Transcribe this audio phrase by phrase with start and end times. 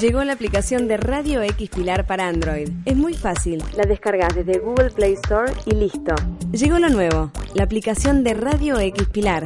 [0.00, 2.68] Llegó la aplicación de Radio X Pilar para Android.
[2.84, 3.62] Es muy fácil.
[3.76, 6.14] La descargas desde Google Play Store y listo.
[6.52, 9.44] Llegó lo nuevo, la aplicación de Radio X Pilar.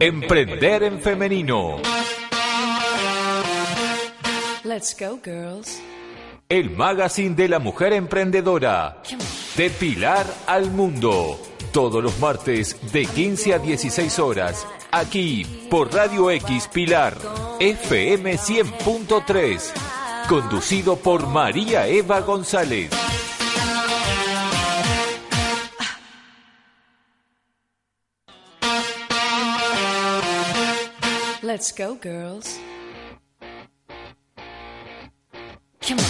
[0.00, 1.76] Emprender en femenino.
[4.64, 5.80] Let's go, girls.
[6.48, 9.02] El magazine de la mujer emprendedora.
[9.56, 11.40] De Pilar al Mundo.
[11.72, 14.66] Todos los martes de 15 a 16 horas.
[14.90, 17.16] Aquí por Radio X Pilar.
[17.60, 19.72] FM 100.3.
[20.28, 22.90] Conducido por María Eva González.
[31.42, 32.58] Let's go, girls.
[35.80, 36.04] Come on.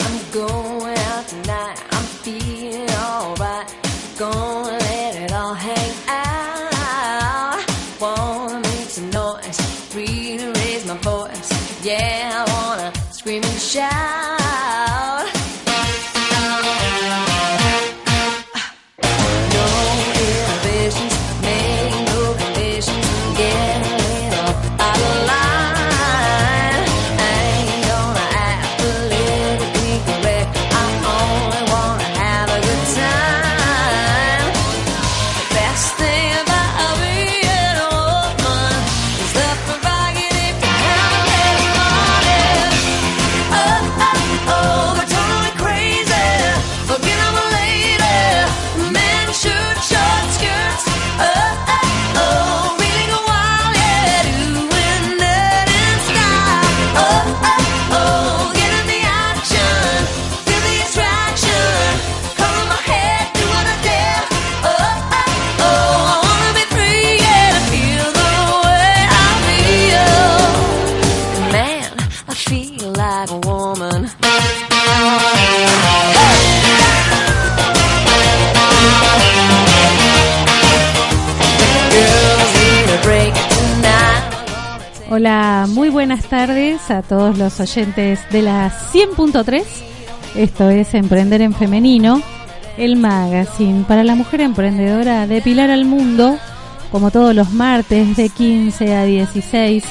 [0.00, 0.94] I'm going.
[1.48, 2.84] I'm feeling
[87.14, 89.62] todos los oyentes de la 100.3.
[90.34, 92.20] Esto es Emprender en Femenino,
[92.76, 96.36] el magazine para la mujer emprendedora de Pilar al Mundo,
[96.90, 99.84] como todos los martes de 15 a 16.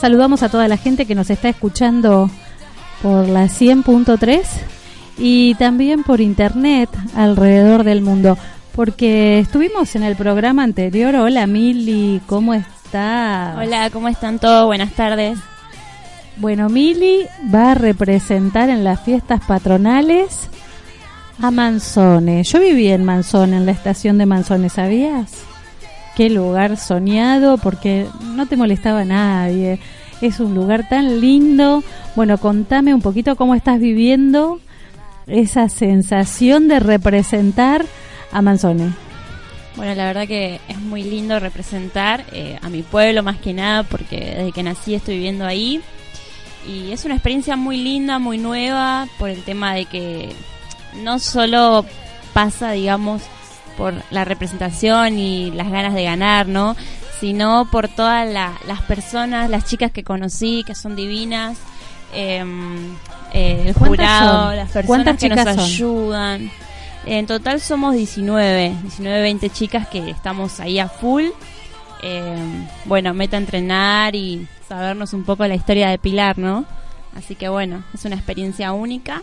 [0.00, 2.30] Saludamos a toda la gente que nos está escuchando
[3.02, 4.40] por la 100.3
[5.18, 8.38] y también por internet alrededor del mundo.
[8.74, 11.14] Porque estuvimos en el programa anterior.
[11.16, 13.58] Hola Mili, ¿cómo estás?
[13.58, 14.64] Hola, ¿cómo están todos?
[14.64, 15.38] Buenas tardes.
[16.36, 20.48] Bueno, Mili va a representar en las fiestas patronales
[21.40, 22.42] a Manzone.
[22.42, 25.44] Yo viví en Manzone, en la estación de Manzone, ¿sabías?
[26.16, 29.78] Qué lugar soñado, porque no te molestaba nadie.
[30.20, 31.84] Es un lugar tan lindo.
[32.16, 34.60] Bueno, contame un poquito cómo estás viviendo
[35.26, 37.84] esa sensación de representar
[38.32, 38.92] a Manzone.
[39.76, 43.84] Bueno, la verdad que es muy lindo representar eh, a mi pueblo más que nada
[43.84, 45.80] porque desde que nací estoy viviendo ahí
[46.66, 50.34] y es una experiencia muy linda, muy nueva por el tema de que
[51.02, 51.84] no solo
[52.32, 53.22] pasa, digamos,
[53.76, 56.76] por la representación y las ganas de ganar, ¿no?
[57.20, 61.58] Sino por todas la- las personas, las chicas que conocí, que son divinas,
[62.12, 62.94] em,
[63.32, 64.56] eh, el ¿Cuántas jurado, son?
[64.56, 65.58] las personas ¿Cuántas que nos son?
[65.60, 66.50] ayudan.
[67.06, 71.24] En total somos 19, 19, 20 chicas que estamos ahí a full.
[72.02, 76.64] Eh, bueno, meta entrenar y sabernos un poco la historia de Pilar, ¿no?
[77.16, 79.22] Así que bueno, es una experiencia única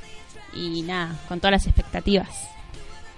[0.54, 2.50] y nada, con todas las expectativas.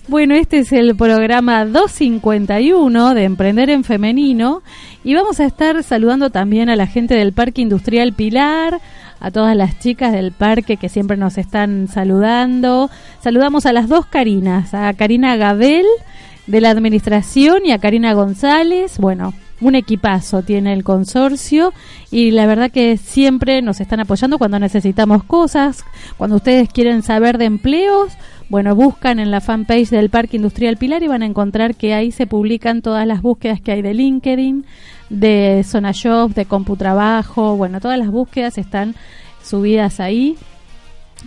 [0.08, 4.64] bueno, este es el programa 251 de Emprender en Femenino
[5.04, 8.80] y vamos a estar saludando también a la gente del Parque Industrial Pilar,
[9.20, 12.90] a todas las chicas del parque que siempre nos están saludando.
[13.22, 15.86] Saludamos a las dos Carinas, a Karina Gabel
[16.46, 18.98] de la Administración y a Karina González.
[18.98, 21.74] Bueno, un equipazo tiene el consorcio
[22.12, 25.84] y la verdad que siempre nos están apoyando cuando necesitamos cosas,
[26.18, 28.14] cuando ustedes quieren saber de empleos,
[28.50, 32.12] bueno, buscan en la fanpage del Parque Industrial Pilar y van a encontrar que ahí
[32.12, 34.66] se publican todas las búsquedas que hay de LinkedIn,
[35.10, 38.96] de Zona Shop, de Computrabajo, bueno, todas las búsquedas están
[39.44, 40.38] subidas ahí.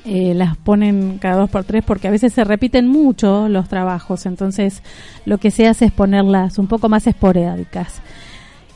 [0.04, 4.25] Eh, las ponen cada dos por tres porque a veces se repiten mucho los trabajos,
[4.25, 4.82] entonces
[5.26, 8.00] lo que se hace es ponerlas un poco más esporádicas.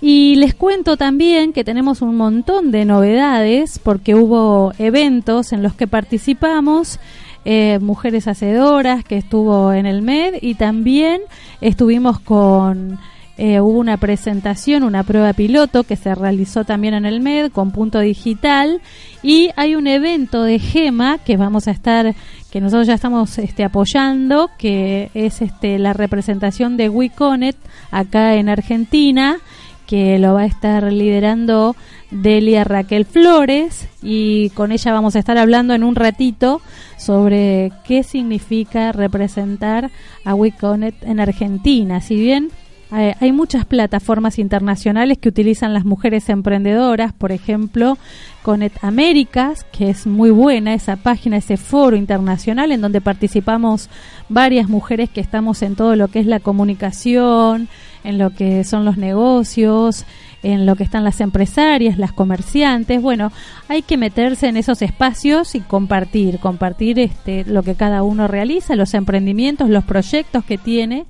[0.02, 5.72] Y les cuento también que tenemos un montón de novedades porque hubo eventos en los
[5.74, 6.98] que participamos,
[7.46, 11.22] eh, Mujeres Hacedoras que estuvo en el MED y también
[11.62, 12.98] estuvimos con,
[13.36, 17.72] eh, hubo una presentación, una prueba piloto que se realizó también en el MED con
[17.72, 18.80] punto digital
[19.22, 22.14] y hay un evento de GEMA que vamos a estar
[22.50, 27.58] que nosotros ya estamos este, apoyando, que es este, la representación de WeConnect
[27.90, 29.38] acá en Argentina
[29.86, 31.76] que lo va a estar liderando
[32.10, 36.62] Delia Raquel Flores y con ella vamos a estar hablando en un ratito
[36.96, 39.90] sobre qué significa representar
[40.24, 42.00] a WeConnect en Argentina.
[42.00, 42.50] Si bien
[42.96, 47.98] eh, hay muchas plataformas internacionales que utilizan las mujeres emprendedoras, por ejemplo,
[48.42, 53.88] Connect Américas, que es muy buena esa página, ese foro internacional en donde participamos
[54.28, 57.68] varias mujeres que estamos en todo lo que es la comunicación,
[58.04, 60.04] en lo que son los negocios,
[60.44, 63.00] en lo que están las empresarias, las comerciantes.
[63.02, 63.32] Bueno,
[63.68, 68.76] hay que meterse en esos espacios y compartir, compartir este, lo que cada uno realiza,
[68.76, 71.06] los emprendimientos, los proyectos que tiene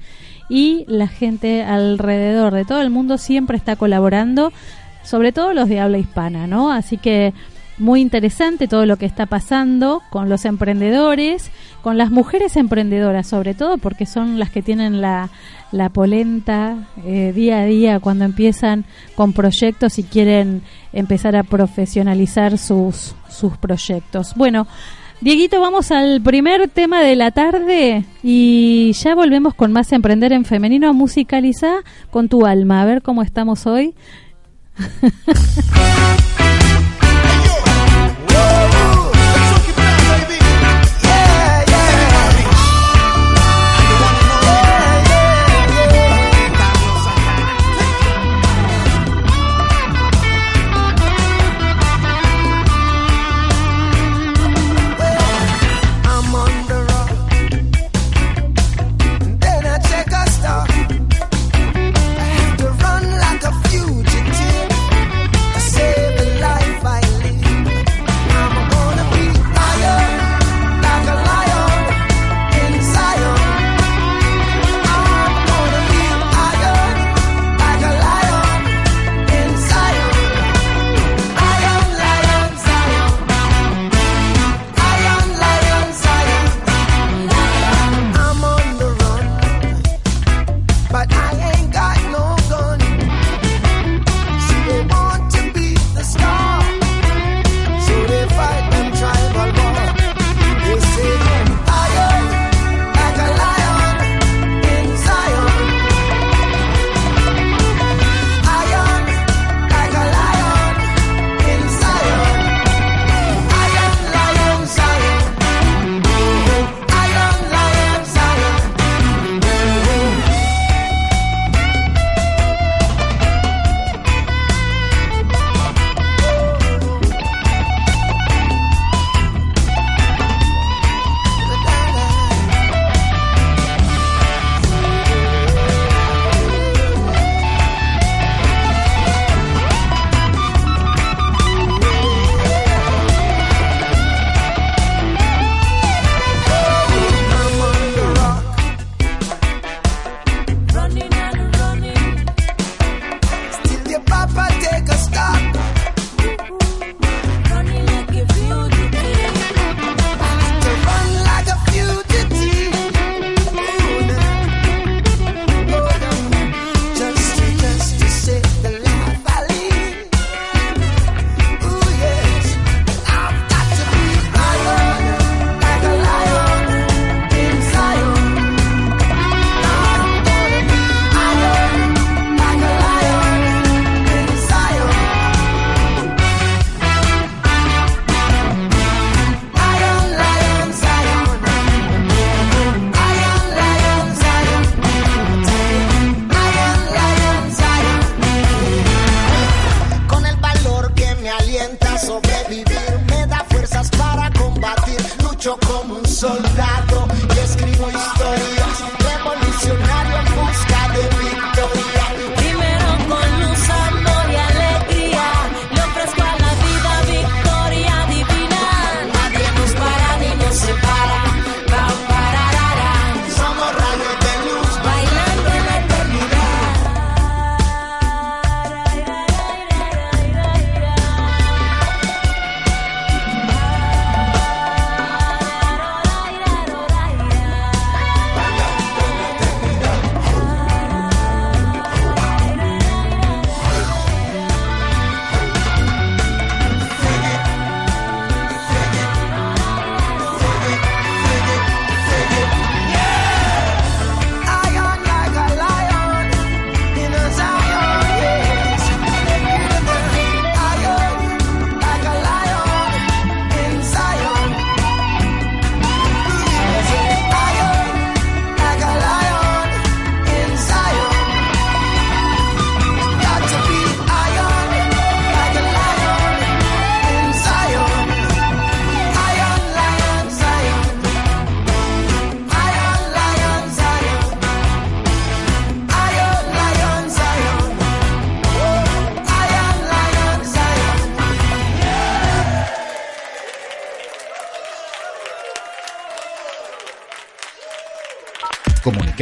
[0.49, 4.53] y la gente alrededor de todo el mundo siempre está colaborando,
[5.03, 6.71] sobre todo los de habla hispana, ¿no?
[6.71, 7.33] Así que
[7.77, 11.51] muy interesante todo lo que está pasando con los emprendedores,
[11.83, 15.31] con las mujeres emprendedoras sobre todo, porque son las que tienen la,
[15.73, 18.85] la polenta eh, día a día cuando empiezan
[19.17, 20.63] con proyectos y quieren
[20.93, 24.35] empezar a profesionalizar sus, sus proyectos.
[24.37, 24.69] Bueno,
[25.21, 30.45] Dieguito, vamos al primer tema de la tarde y ya volvemos con más Emprender en
[30.45, 31.77] Femenino, musicaliza
[32.11, 33.95] con tu alma, a ver cómo estamos hoy.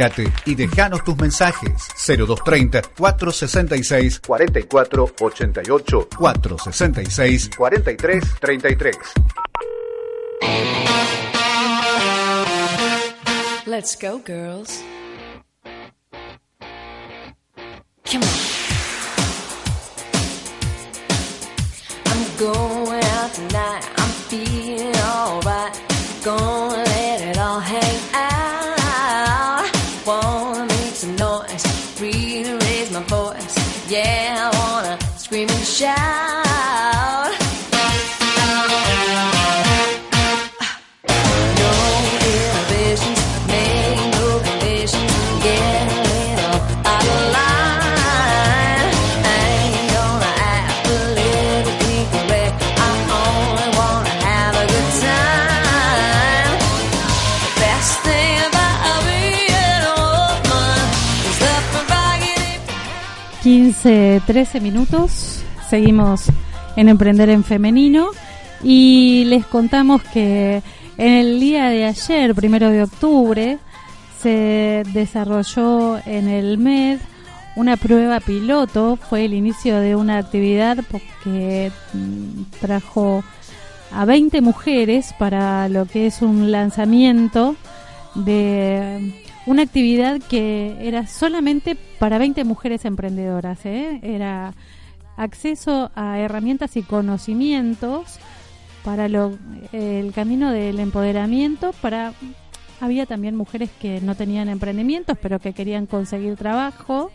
[0.03, 8.97] Comunicate y dejanos tus mensajes 0230 466 44 88 466 43 33.
[13.65, 14.83] Let's go, girls.
[18.05, 18.29] Come on.
[22.05, 23.02] I'm going
[64.25, 65.42] 13 minutos.
[65.69, 66.25] Seguimos
[66.75, 68.09] en Emprender en Femenino.
[68.63, 70.61] Y les contamos que
[70.97, 73.57] en el día de ayer, primero de octubre,
[74.21, 76.99] se desarrolló en el MED
[77.55, 78.95] una prueba piloto.
[78.95, 80.77] Fue el inicio de una actividad
[81.23, 83.23] que mm, trajo
[83.91, 87.55] a 20 mujeres para lo que es un lanzamiento
[88.15, 89.13] de
[89.45, 93.65] una actividad que era solamente para 20 mujeres emprendedoras.
[93.65, 93.99] ¿eh?
[94.01, 94.53] Era
[95.17, 98.19] acceso a herramientas y conocimientos
[98.83, 99.37] para lo,
[99.71, 102.13] el camino del empoderamiento para
[102.81, 107.11] había también mujeres que no tenían emprendimientos pero que querían conseguir trabajo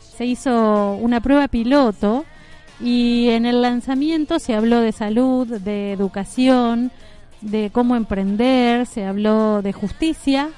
[0.00, 2.24] se hizo una prueba piloto
[2.80, 6.90] y en el lanzamiento se habló de salud, de educación,
[7.40, 10.50] de cómo emprender, se habló de justicia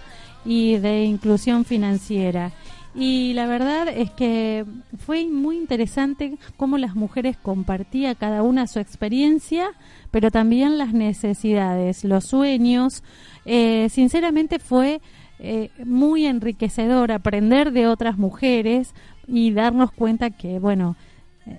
[0.45, 2.53] y de inclusión financiera.
[2.99, 4.65] Y la verdad es que
[4.97, 9.69] fue muy interesante cómo las mujeres compartían cada una su experiencia,
[10.11, 13.05] pero también las necesidades, los sueños.
[13.45, 15.03] Eh, sinceramente fue
[15.39, 18.95] eh, muy enriquecedor aprender de otras mujeres
[19.29, 20.97] y darnos cuenta que, bueno,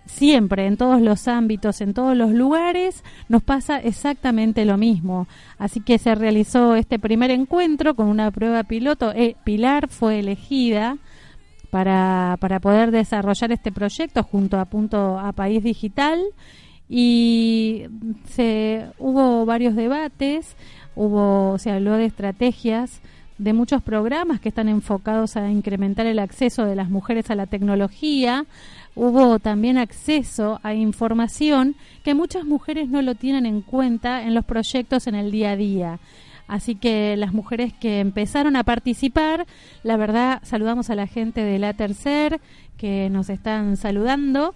[0.06, 5.28] siempre, en todos los ámbitos, en todos los lugares, nos pasa exactamente lo mismo.
[5.60, 9.14] Así que se realizó este primer encuentro con una prueba piloto.
[9.14, 10.98] Eh, Pilar fue elegida
[11.70, 16.20] para, para poder desarrollar este proyecto junto a Punto a País Digital
[16.90, 17.86] y
[18.30, 20.56] se hubo varios debates,
[20.96, 23.02] hubo se habló de estrategias
[23.38, 27.46] de muchos programas que están enfocados a incrementar el acceso de las mujeres a la
[27.46, 28.46] tecnología.
[28.96, 34.44] Hubo también acceso a información que muchas mujeres no lo tienen en cuenta en los
[34.44, 36.00] proyectos en el día a día.
[36.48, 39.46] Así que las mujeres que empezaron a participar,
[39.84, 42.40] la verdad, saludamos a la gente de la Tercer
[42.78, 44.56] que nos están saludando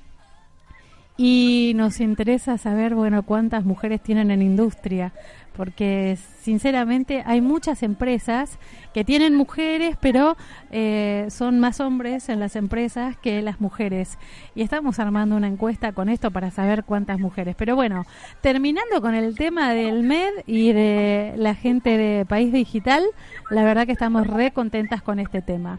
[1.23, 5.13] y nos interesa saber, bueno, cuántas mujeres tienen en industria,
[5.55, 8.57] porque sinceramente hay muchas empresas
[8.91, 10.35] que tienen mujeres, pero
[10.71, 14.17] eh, son más hombres en las empresas que las mujeres.
[14.55, 17.55] Y estamos armando una encuesta con esto para saber cuántas mujeres.
[17.55, 18.03] Pero bueno,
[18.41, 23.03] terminando con el tema del MED y de la gente de País Digital,
[23.51, 25.77] la verdad que estamos re contentas con este tema.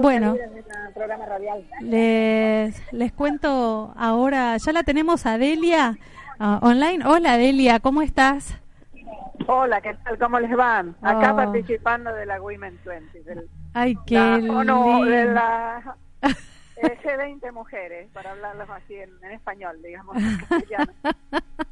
[0.00, 0.36] Bueno,
[1.80, 5.98] les, les cuento ahora, ya la tenemos a Delia
[6.38, 7.04] ah, online.
[7.06, 8.58] Hola Delia, ¿cómo estás?
[9.46, 10.18] Hola, ¿qué tal?
[10.18, 10.96] ¿Cómo les van?
[11.02, 11.36] Acá Oh.
[11.36, 15.96] participando de la Women 20, del, Ay, qué la, oh, no, de la
[16.82, 20.38] eh, G20 Mujeres, para hablarlos así en, en español, digamos, en.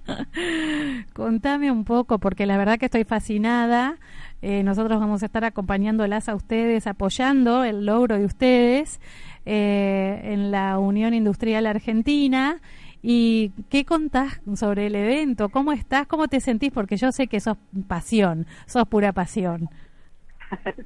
[1.14, 3.98] Contame un poco, porque la verdad que estoy fascinada.
[4.42, 9.00] Eh, nosotros vamos a estar acompañándolas a ustedes, apoyando el logro de ustedes
[9.44, 12.60] eh, en la Unión Industrial Argentina.
[13.02, 15.48] ¿Y qué contás sobre el evento?
[15.48, 16.06] ¿Cómo estás?
[16.06, 16.72] ¿Cómo te sentís?
[16.72, 19.68] Porque yo sé que sos pasión, sos pura pasión.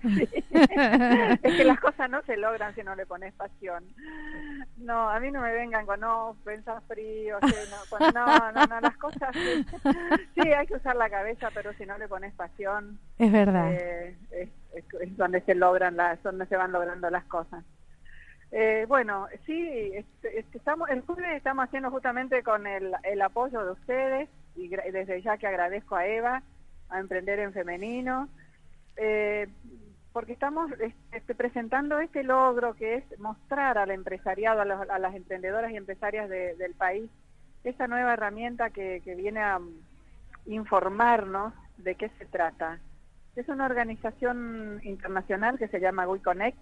[0.02, 0.28] Sí.
[1.42, 3.84] es que las cosas no se logran si no le pones pasión.
[4.76, 8.66] No, a mí no me vengan con no, pensar frío, sí, no, con- no, no,
[8.66, 9.66] no, las cosas sí.
[10.34, 13.72] Sí, hay que usar la cabeza, pero si no le pones pasión, Es verdad.
[13.72, 17.64] eh, es, es- es donde se logran las, donde se van logrando las cosas.
[18.52, 23.64] Eh, bueno, sí, este, este, estamos, el jueves estamos haciendo justamente con el, el apoyo
[23.64, 26.42] de ustedes y desde ya que agradezco a Eva,
[26.88, 28.28] a Emprender en Femenino,
[28.96, 29.48] eh,
[30.12, 30.70] porque estamos
[31.12, 35.76] este, presentando este logro que es mostrar al empresariado, a, los- a las emprendedoras y
[35.76, 37.08] empresarias de- del país,
[37.64, 39.60] esa nueva herramienta que, viene a
[40.46, 42.78] informarnos de qué se trata.
[43.36, 46.58] es una organización internacional que se llama WeConnect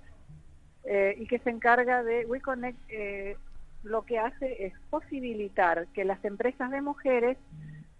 [0.84, 2.78] eh, y que se encarga de WeConnect.
[2.88, 3.36] Eh,
[3.84, 7.38] lo que hace es posibilitar que las empresas de mujeres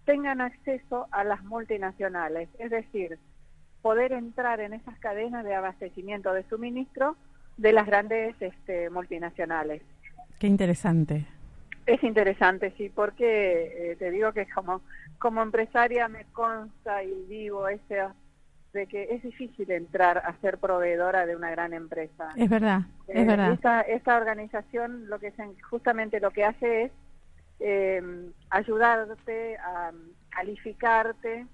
[0.05, 3.17] tengan acceso a las multinacionales, es decir,
[3.81, 7.15] poder entrar en esas cadenas de abastecimiento de suministro
[7.57, 9.81] de las grandes este, multinacionales.
[10.39, 11.25] Qué interesante.
[11.85, 14.81] Es interesante, sí, porque eh, te digo que como,
[15.17, 18.07] como empresaria me consta y vivo ese
[18.73, 22.29] de que es difícil entrar a ser proveedora de una gran empresa.
[22.35, 23.53] Es verdad, es Eh, verdad.
[23.53, 26.91] Esta, esta organización lo que se- justamente lo que hace es
[27.59, 28.01] eh,
[28.51, 29.91] ayudarte a
[30.29, 31.47] calificarte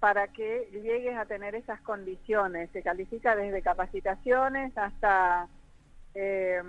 [0.00, 2.70] para que llegues a tener esas condiciones.
[2.72, 5.48] Se califica desde capacitaciones hasta
[6.14, 6.62] eh,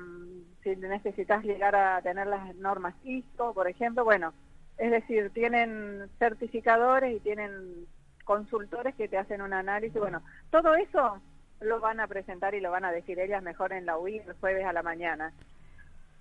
[0.64, 4.04] si necesitas llegar a tener las normas ISO, por ejemplo.
[4.04, 4.34] Bueno,
[4.78, 7.88] es decir, tienen certificadores y tienen
[8.26, 10.00] consultores que te hacen un análisis.
[10.00, 11.22] Bueno, todo eso
[11.62, 14.34] lo van a presentar y lo van a decir ellas mejor en la UI el
[14.34, 15.34] jueves a la mañana.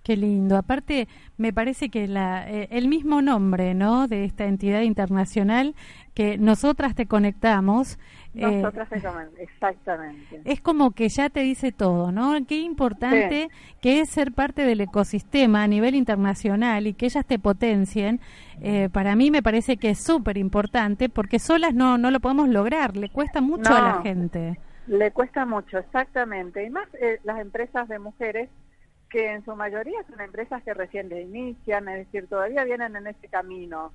[0.03, 0.57] Qué lindo.
[0.57, 1.07] Aparte,
[1.37, 4.07] me parece que la, eh, el mismo nombre, ¿no?
[4.07, 5.75] De esta entidad internacional
[6.15, 7.99] que nosotras te conectamos.
[8.33, 9.01] eh, Nosotras te
[9.43, 10.41] exactamente.
[10.45, 12.33] es como que ya te dice todo, ¿no?
[12.47, 13.49] Qué importante
[13.81, 18.19] que es ser parte del ecosistema a nivel internacional y que ellas te potencien.
[18.61, 22.49] eh, para mí me parece que es súper importante porque solas no, no lo podemos
[22.49, 24.59] lograr, le cuesta mucho a la gente.
[24.87, 26.65] Le cuesta mucho, exactamente.
[26.65, 28.49] Y más eh, las empresas de mujeres,
[29.09, 33.07] que en su mayoría son empresas que recién le inician, es decir, todavía vienen en
[33.07, 33.91] ese camino.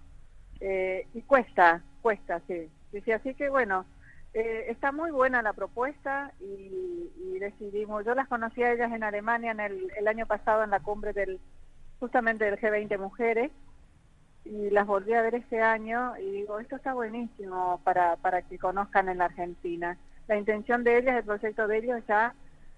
[0.60, 2.70] Eh, y cuesta, cuesta, sí.
[2.90, 3.84] sí, sí, así que bueno,
[4.32, 9.04] eh, está muy buena la propuesta y, y decidimos, yo las conocí a ellas en
[9.04, 11.38] Alemania en el, el año pasado en la cumbre del
[12.00, 13.50] justamente del G20 Mujeres
[14.44, 18.58] y las volví a ver este año y digo, esto está buenísimo para, para que
[18.58, 19.96] conozcan en la Argentina.
[20.28, 22.34] La intención de ellas, el proyecto de ellos ya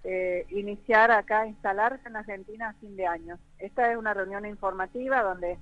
[0.09, 3.37] eh, iniciar acá, instalarse en Argentina a fin de año.
[3.59, 5.57] Esta es una reunión informativa donde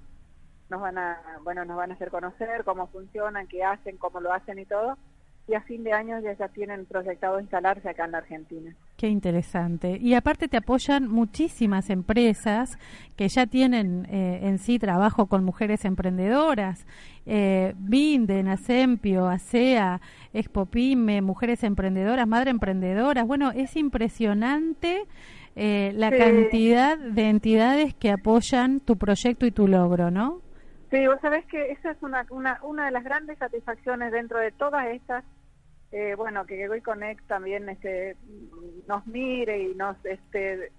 [0.70, 4.32] nos van a, bueno, nos van a hacer conocer cómo funcionan, qué hacen, cómo lo
[4.32, 5.00] hacen y todo.
[5.48, 8.76] Y a fin de año ya, ya tienen proyectado instalarse acá en la Argentina.
[8.98, 9.98] Qué interesante.
[10.00, 12.80] Y aparte te apoyan muchísimas empresas
[13.18, 16.88] que ya tienen eh, en sí trabajo con mujeres emprendedoras.
[17.26, 20.00] Eh, Binden, Asempio, ASEA,
[20.34, 23.28] Expo Pyme, Mujeres Emprendedoras, Madre Emprendedoras.
[23.28, 25.04] Bueno, es impresionante
[25.58, 26.18] eh, la Sí.
[26.18, 30.40] cantidad de entidades que apoyan tu proyecto y tu logro, ¿no?
[30.90, 34.52] Sí, vos sabés que esa es una, una, una de las grandes satisfacciones dentro de
[34.54, 35.26] todas estas,
[35.98, 38.18] eh, bueno, que Goy Connect también este,
[38.86, 40.74] nos mire y nos este,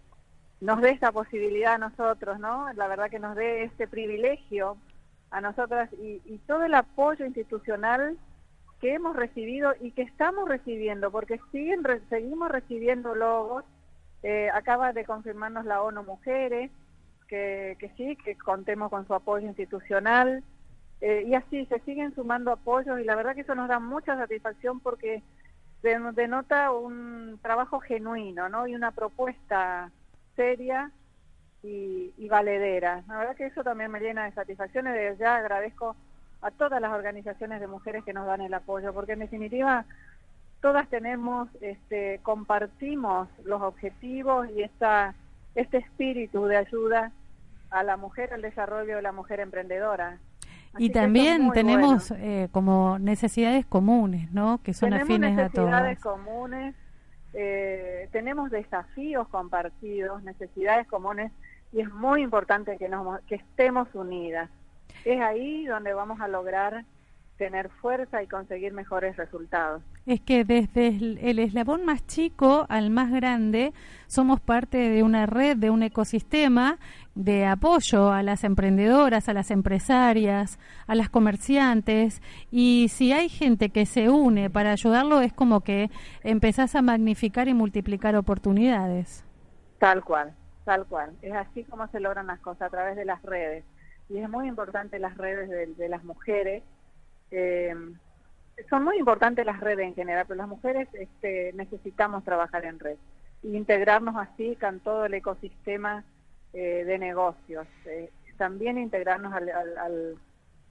[0.61, 2.71] nos dé esta posibilidad a nosotros, ¿no?
[2.75, 4.77] La verdad que nos dé este privilegio
[5.31, 8.19] a nosotras y, todo el apoyo institucional
[8.79, 13.65] que hemos recibido y que estamos recibiendo, porque siguen seguimos recibiendo logos.
[14.23, 16.71] Eh, acaba de confirmarnos la ONU Mujeres,
[17.27, 20.45] que, que sí, que contemos con su apoyo institucional.
[21.01, 24.17] Eh, y así se siguen sumando apoyos y la verdad que eso nos da mucha
[24.17, 25.23] satisfacción porque
[25.83, 28.67] de- denota un trabajo genuino, ¿no?
[28.67, 29.91] Y una propuesta
[30.35, 30.91] seria
[31.63, 33.03] y, y valedera.
[33.09, 35.97] La verdad que eso también me llena de satisfacción y desde ya agradezco
[36.43, 39.85] a todas las organizaciones de mujeres que nos dan el apoyo, porque en definitiva
[40.61, 45.15] todas tenemos, este, compartimos los objetivos y esta,
[45.55, 47.13] este espíritu de ayuda
[47.71, 50.19] a la mujer, al desarrollo de la mujer emprendedora.
[50.77, 52.25] Así Y es también tenemos bueno.
[52.25, 54.61] eh, como necesidades comunes, ¿no?
[54.63, 56.19] Que son tenemos afines a necesidades todas.
[56.19, 56.75] comunes,
[57.35, 61.33] eh, tenemos desafíos compartidos, necesidades comunes
[61.73, 64.51] y es muy importante que, nos, que estemos unidas.
[65.05, 66.85] Es ahí donde vamos a lograr
[67.37, 69.83] tener fuerza y conseguir mejores resultados.
[70.07, 73.73] Es que desde el, eslabón más chico al más grande
[74.07, 76.79] somos parte de una red, de un ecosistema
[77.17, 83.71] de apoyo a las emprendedoras, a las empresarias, a las comerciantes y si hay gente
[83.71, 85.91] que se une para ayudarlo es como que
[86.23, 89.25] empezás a magnificar y multiplicar oportunidades.
[89.81, 91.17] Tal cual, tal cual.
[91.21, 93.65] Es así como se logran las cosas a través de las redes.
[94.09, 96.63] Y es muy importante las redes de, de las mujeres.
[97.33, 97.75] Eh,
[98.71, 102.97] son muy importantes las redes en general, pero las mujeres este, necesitamos trabajar en red
[103.45, 106.05] e integrarnos así con todo el ecosistema
[106.53, 107.67] eh, de negocios.
[107.85, 110.17] Eh, también integrarnos al, al- al-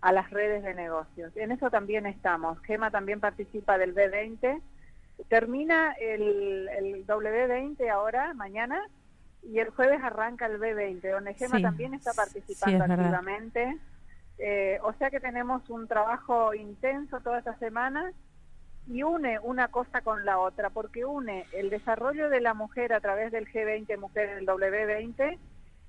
[0.02, 1.36] a las redes de negocios.
[1.36, 2.60] En eso también estamos.
[2.62, 4.62] Gema también participa del B20.
[5.30, 8.82] Termina el, el W20 ahora, mañana,
[9.42, 12.98] y el jueves arranca el B20, donde Gema Sí, también está sí, participando verdad.
[14.38, 18.12] Eh, o sea que tenemos un trabajo intenso toda esta semana
[18.88, 23.00] y une una cosa con la otra, porque une el desarrollo de la mujer a
[23.00, 25.38] través del G20 Mujeres del W20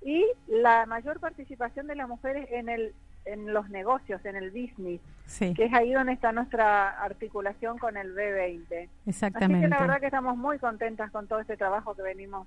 [0.03, 2.95] y la mayor participación de las mujeres en el
[3.27, 7.97] en los negocios, en el business, Sí, que es ahí donde está nuestra articulación con
[7.97, 8.65] el B20.
[8.67, 9.63] Así exactamente.
[9.63, 12.47] que la verdad que estamos muy contentas con todo este trabajo que venimos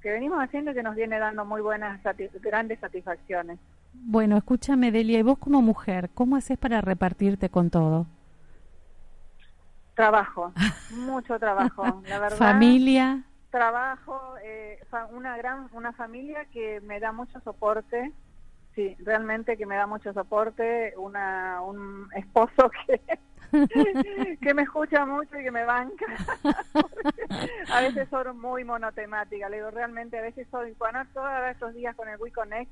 [0.00, 2.00] que venimos haciendo y que nos viene dando muy buenas
[2.42, 3.58] grandes satisfacciones.
[3.92, 8.06] Bueno, escúchame, Delia, y vos como mujer, ¿cómo haces para repartirte con todo?
[9.94, 10.52] Trabajo,
[10.90, 12.38] mucho trabajo, la verdad.
[12.38, 18.12] Familia, trabajo, eh, fa- una gran, una familia que me da mucho soporte,
[18.74, 25.38] sí, realmente que me da mucho soporte, una, un esposo que, que me escucha mucho
[25.38, 26.06] y que me banca.
[27.72, 31.94] A veces soy muy monotemática, le digo, realmente a veces soy, bueno, todos estos días
[31.94, 32.70] con el WeConnect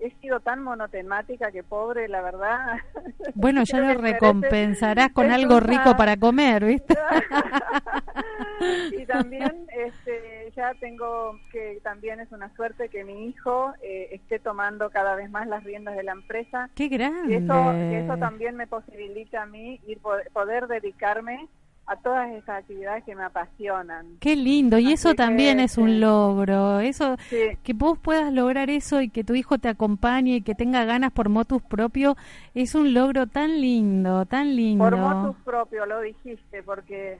[0.00, 2.78] he sido tan monotemática que pobre, la verdad.
[3.34, 6.94] bueno, ya lo recompensarás con algo una- rico para comer, ¿viste?
[8.92, 14.38] y también este, ya tengo que también es una suerte que mi hijo eh, esté
[14.38, 17.36] tomando cada vez más las riendas de la empresa ¡Qué y grande!
[17.36, 21.48] eso, y eso también me posibilita a mí ir po- poder dedicarme
[21.92, 24.16] a todas esas actividades que me apasionan.
[24.20, 25.98] Qué lindo, y Así eso también que, es un sí.
[25.98, 27.58] logro, eso Sí.
[27.64, 31.10] que vos puedas lograr eso y que tu hijo te acompañe y que tenga ganas
[31.10, 32.16] por motus propio,
[32.54, 34.84] es un logro tan lindo, tan lindo.
[34.84, 37.18] Por motus propio, lo dijiste, porque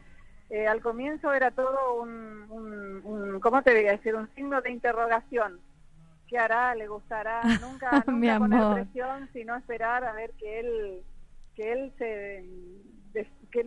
[0.50, 4.14] eh, al comienzo era todo un, un, un- ¿cómo te voy a decir?
[4.14, 5.58] Un signo de interrogación.
[6.28, 6.76] ¿Qué hará?
[6.76, 7.40] ¿Le gustará?
[7.60, 8.74] Nunca, Mi nunca poner amor.
[8.82, 11.02] presión, sino esperar a ver que él,
[11.56, 12.44] que él se,
[13.12, 13.66] des- que,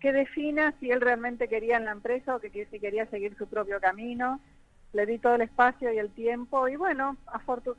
[0.00, 3.46] que defina si él realmente quería en la empresa o que, si quería seguir su
[3.46, 4.40] propio camino.
[4.92, 7.16] Le di todo el espacio y el tiempo y bueno,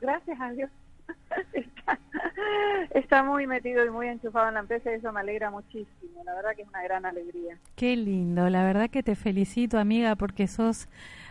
[0.00, 0.70] gracias a Dios
[1.52, 1.98] está,
[2.94, 6.22] está muy metido y muy enchufado en la empresa y eso me alegra muchísimo.
[6.24, 7.58] La verdad que es una gran alegría.
[7.74, 10.88] Qué lindo, la verdad que te felicito amiga porque sos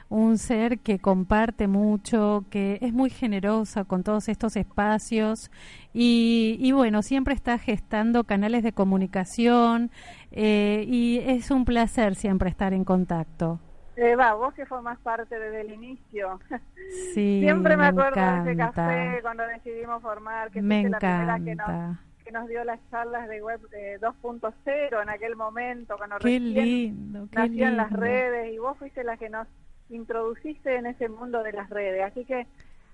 [0.10, 5.52] un ser que comparte mucho, que es muy generosa con todos estos espacios
[5.94, 9.92] y, y bueno, siempre está gestando canales de comunicación
[10.32, 13.60] eh, y es un placer siempre estar en contacto.
[13.96, 16.42] Eva, vos que formás parte desde el inicio.
[16.88, 18.72] Sí, Siempre me, me acuerdo de ese encanta.
[18.88, 22.06] café cuando decidimos formar, que Me fuiste la primera que nos, encanta.
[22.24, 26.54] que nos dio las charlas de web eh, 2.0 en aquel momento, cuando Qué recién
[26.54, 27.98] lindo, qué nacían las lindo.
[27.98, 29.48] redes y vos fuiste la que nos
[29.90, 32.04] introduciste en ese mundo de las redes.
[32.04, 32.48] Así que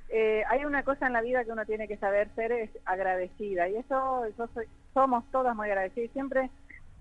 [0.09, 3.67] eh, hay una cosa en la vida que uno tiene que saber ser es agradecida
[3.69, 6.11] y eso, yo soy- somos todas muy agradecidas.
[6.13, 6.49] Siempre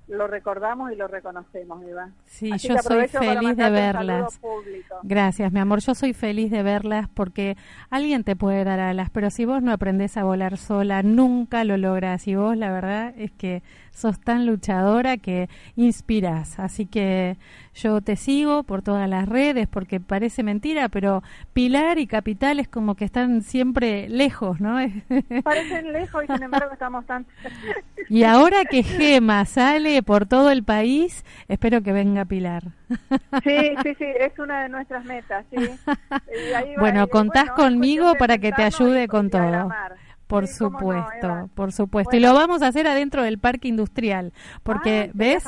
[0.06, 2.10] lo recordamos y lo reconocemos, Eva.
[2.26, 4.38] Sí, Así yo soy feliz de verlas.
[4.38, 4.96] público.
[5.02, 5.80] Gracias, mi amor.
[5.80, 7.56] Yo soy feliz de verlas porque
[7.88, 11.78] alguien te puede dar alas, pero si vos no aprendés a volar sola, nunca lo
[11.78, 12.26] lográs.
[12.28, 13.62] Y vos, la verdad, es que
[13.94, 16.58] sos tan luchadora que inspirás.
[16.58, 17.36] Así que
[17.74, 22.68] yo te sigo por todas las redes porque parece mentira, pero Pilar y Capital es
[22.68, 24.76] como que están siempre lejos, ¿no?
[25.44, 27.24] Parecen lejos y sin embargo estamos tan...
[28.08, 32.64] y ahora que Gema sale por todo el país, espero que venga Pilar.
[33.42, 35.56] Sí, sí, sí, es una de nuestras metas, sí.
[35.56, 39.30] Y ahí va- Bueno, y contás bueno, conmigo para que te ayude y- con y
[39.30, 39.70] todo.
[40.34, 42.16] Por Sí, cómo no, supuesto, por supuesto.
[42.16, 45.44] Y lo vamos a hacer adentro del parque industrial, porque ves,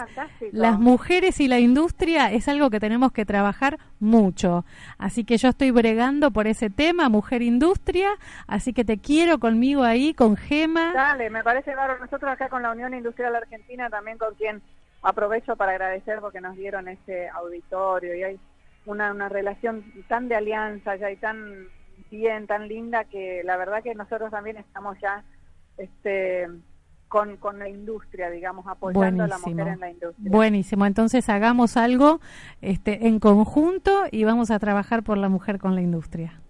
[0.52, 4.64] las mujeres y la industria es algo que tenemos que trabajar mucho.
[4.98, 8.10] Así que yo estoy bregando por ese tema, mujer industria,
[8.46, 10.92] así que te quiero conmigo ahí, con Gema.
[10.92, 12.00] Dale, me parece bárbaro.
[12.00, 14.62] Nosotros acá con la Unión Industrial Argentina también con quien
[15.02, 18.40] aprovecho para agradecer porque nos dieron ese auditorio y hay
[18.86, 21.68] una, una relación tan de alianza ya y tan
[22.16, 25.24] bien, tan linda que la verdad que nosotros también estamos ya
[25.78, 26.48] este
[27.08, 30.30] con, con la industria, digamos, apoyando a la mujer en la industria.
[30.30, 32.20] Buenísimo, entonces hagamos algo
[32.60, 36.40] este, en conjunto y vamos a trabajar por la mujer con la industria.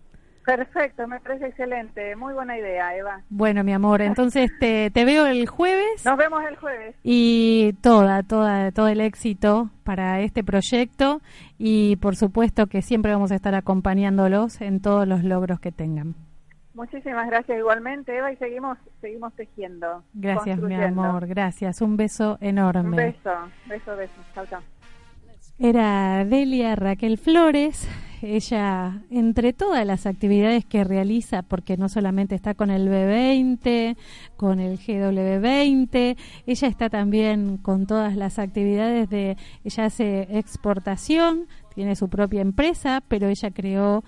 [0.47, 2.15] Perfecto, me parece excelente.
[2.15, 3.21] Muy buena idea, Eva.
[3.29, 6.05] Bueno, mi amor, entonces te, te veo el jueves.
[6.05, 6.95] Nos vemos el jueves.
[7.03, 11.21] y toda, toda, todo el éxito para este proyecto
[11.59, 16.15] y por supuesto que siempre vamos a estar acompañándolos en todos los logros que tengan.
[16.75, 20.05] Muchísimas gracias igualmente, Eva, y seguimos seguimos tejiendo.
[20.15, 21.81] Gracias, mi amor, gracias.
[21.81, 22.91] Un beso enorme.
[22.91, 23.31] Un beso,
[23.67, 24.13] beso, beso.
[24.35, 24.61] Chao, chao.
[25.59, 27.89] Era Delia Raquel Flores.
[28.23, 33.97] Ella, entre todas las actividades que realiza, porque no solamente está con el B20,
[34.37, 41.95] con el GW20, ella está también con todas las actividades de, ella hace exportación, tiene
[41.95, 44.03] su propia empresa, pero ella creó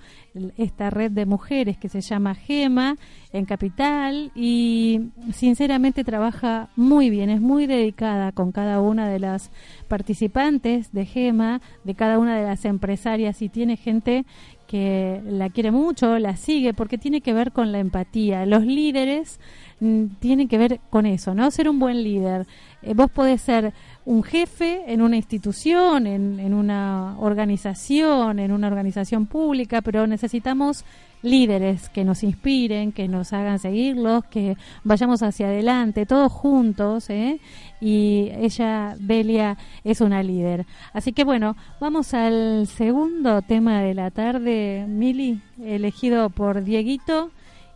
[0.57, 2.95] esta red de mujeres que se llama Gema
[3.31, 9.51] en Capital y sinceramente trabaja muy bien, es muy dedicada con cada una de las
[9.87, 14.25] participantes de Gema, de cada una de las empresarias y tiene gente
[14.69, 18.45] que la quiere mucho, la sigue, porque tiene que ver con la empatía.
[18.45, 19.39] Los líderes
[19.79, 21.49] mm, tienen que ver con eso, ¿no?
[21.49, 22.45] Ser un buen líder.
[22.83, 23.73] Eh, vos podés ser
[24.05, 30.83] un jefe en una institución, en, en una organización, en una organización pública, pero necesitamos
[31.21, 37.39] líderes que nos inspiren, que nos hagan seguirlos, que vayamos hacia adelante, todos juntos, ¿eh?
[37.81, 40.65] Y ella, Delia, es una líder.
[40.93, 47.31] Así que bueno, vamos al segundo tema de la tarde, Mili, elegido por Dieguito,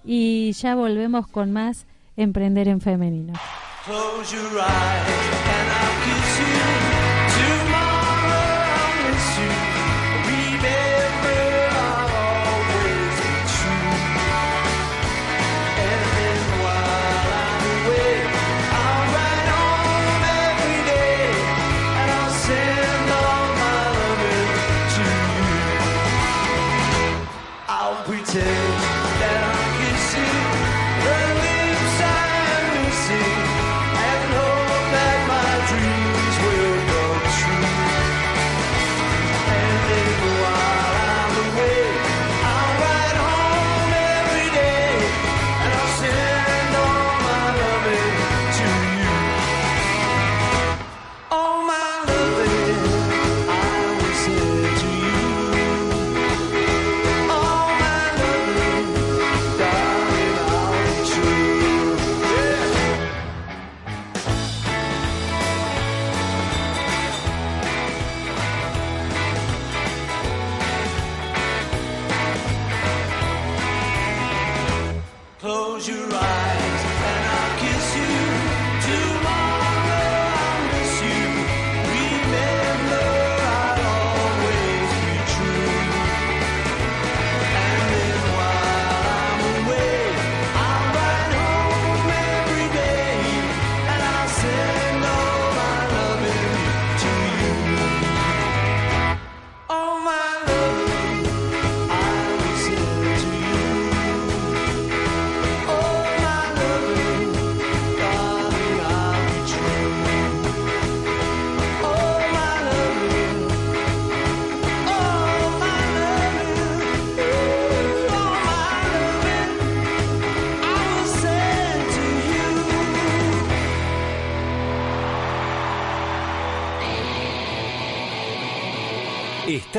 [0.06, 3.34] y ya volvemos con más Emprender en Femenino.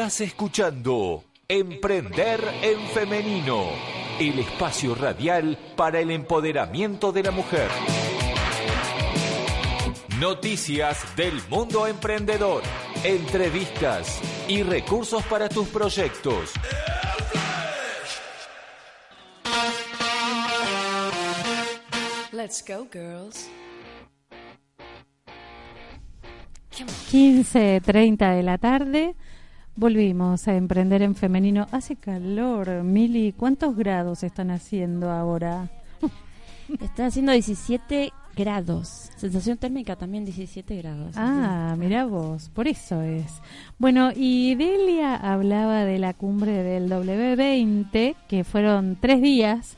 [0.05, 3.71] Estás escuchando Emprender en Femenino,
[4.21, 7.71] el espacio radial para el empoderamiento de la mujer.
[10.21, 12.63] Noticias del mundo emprendedor,
[13.03, 16.53] entrevistas y recursos para tus proyectos.
[22.31, 23.49] Let's go, girls.
[27.11, 29.15] 15.30 de la tarde.
[29.77, 31.67] Volvimos a emprender en femenino.
[31.73, 33.33] Hace calor, Mili.
[33.33, 35.69] ¿Cuántos grados están haciendo ahora?
[36.81, 39.11] Está haciendo 17 grados.
[39.17, 41.17] Sensación térmica también 17 grados.
[41.17, 43.41] Ah, mira vos, por eso es.
[43.79, 49.77] Bueno, y Delia hablaba de la cumbre del W20, que fueron tres días,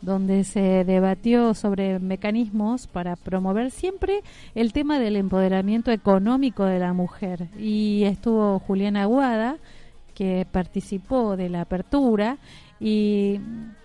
[0.00, 4.22] donde se debatió sobre mecanismos para promover siempre
[4.54, 7.48] el tema del empoderamiento económico de la mujer.
[7.58, 9.56] Y estuvo Juliana Aguada,
[10.14, 12.38] que participó de la apertura,
[12.80, 13.40] y,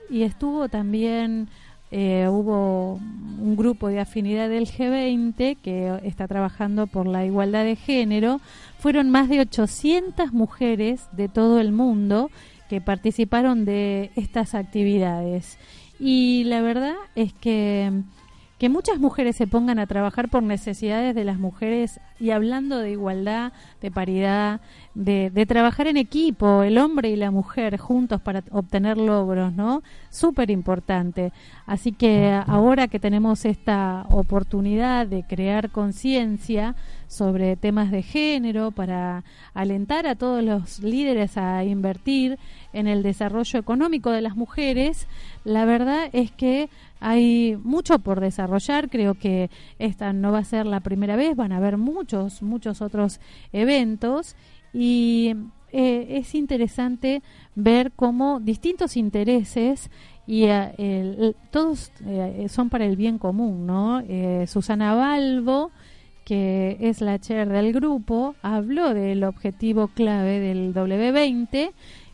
[0.10, 1.48] estuvo también
[1.92, 7.76] eh, hubo un grupo de afinidad del G20 que está trabajando por la igualdad de
[7.76, 8.42] género.
[8.78, 12.30] Fueron más de 800 mujeres de todo el mundo
[12.70, 15.58] que participaron de estas actividades.
[16.04, 17.92] Y la verdad es que
[18.62, 22.92] que muchas mujeres se pongan a trabajar por necesidades de las mujeres y hablando de
[22.92, 24.62] igualdad, de paridad,
[24.94, 29.82] de, trabajar en equipo, el hombre y la mujer juntos para obtener logros, ¿no?
[30.12, 31.34] Súper importante.
[31.66, 36.76] Así que ahora que tenemos esta oportunidad de crear conciencia
[37.08, 39.24] sobre temas de género para
[39.56, 42.38] alentar a todos los líderes a invertir
[42.74, 45.08] en el desarrollo económico de las mujeres,
[45.44, 46.70] la verdad es que
[47.02, 51.52] hay mucho por desarrollar, creo que esta no va a ser la primera vez, van
[51.52, 53.20] a haber muchos, muchos otros
[53.52, 54.36] eventos
[54.74, 55.34] y
[55.74, 57.22] eh, es interesante
[57.56, 59.90] ver cómo distintos intereses
[60.28, 64.02] y eh, el- todos eh, son para el bien común, ¿no?
[64.08, 65.72] Eh, Susana Balbo,
[66.24, 71.72] que es la chair del grupo, habló del objetivo clave del W20,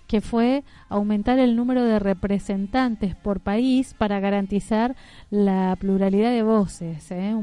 [0.07, 4.95] que fue aumentar el número de representantes por país para garantizar
[5.29, 7.11] la pluralidad de voces.
[7.11, 7.35] ¿eh?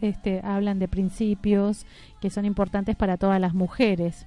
[0.00, 1.86] Este, hablan de principios
[2.20, 4.26] que son importantes para todas las mujeres.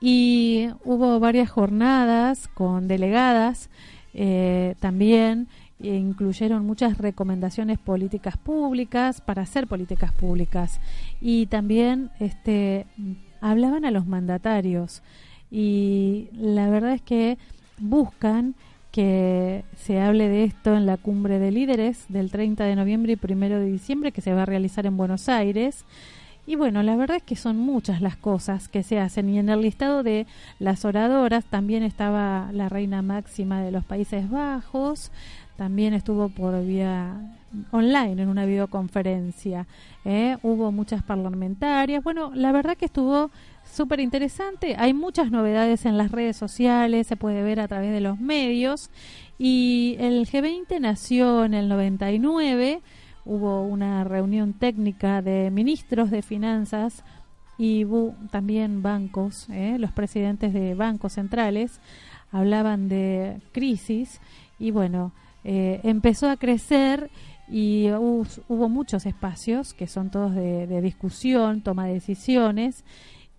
[0.00, 3.70] Y hubo varias jornadas con delegadas
[4.14, 10.80] eh, también incluyeron muchas recomendaciones políticas públicas para hacer políticas públicas
[11.20, 12.86] y también este
[13.40, 15.02] hablaban a los mandatarios
[15.52, 17.36] y la verdad es que
[17.78, 18.54] buscan
[18.90, 23.32] que se hable de esto en la cumbre de líderes del 30 de noviembre y
[23.32, 25.84] 1 de diciembre que se va a realizar en Buenos Aires.
[26.46, 29.50] Y bueno, la verdad es que son muchas las cosas que se hacen y en
[29.50, 30.26] el listado de
[30.58, 35.12] las oradoras también estaba la reina máxima de los Países Bajos,
[35.56, 37.14] también estuvo por vía
[37.70, 39.66] online en una videoconferencia,
[40.04, 40.38] ¿eh?
[40.42, 43.30] hubo muchas parlamentarias, bueno, la verdad que estuvo
[43.70, 48.00] súper interesante, hay muchas novedades en las redes sociales, se puede ver a través de
[48.00, 48.90] los medios
[49.38, 52.82] y el G20 nació en el 99,
[53.24, 57.04] hubo una reunión técnica de ministros de finanzas
[57.58, 57.86] y
[58.30, 59.76] también bancos, ¿eh?
[59.78, 61.80] los presidentes de bancos centrales
[62.30, 64.20] hablaban de crisis
[64.58, 65.12] y bueno,
[65.44, 67.10] eh, empezó a crecer
[67.48, 72.84] y hubo, hubo muchos espacios que son todos de, de discusión, toma de decisiones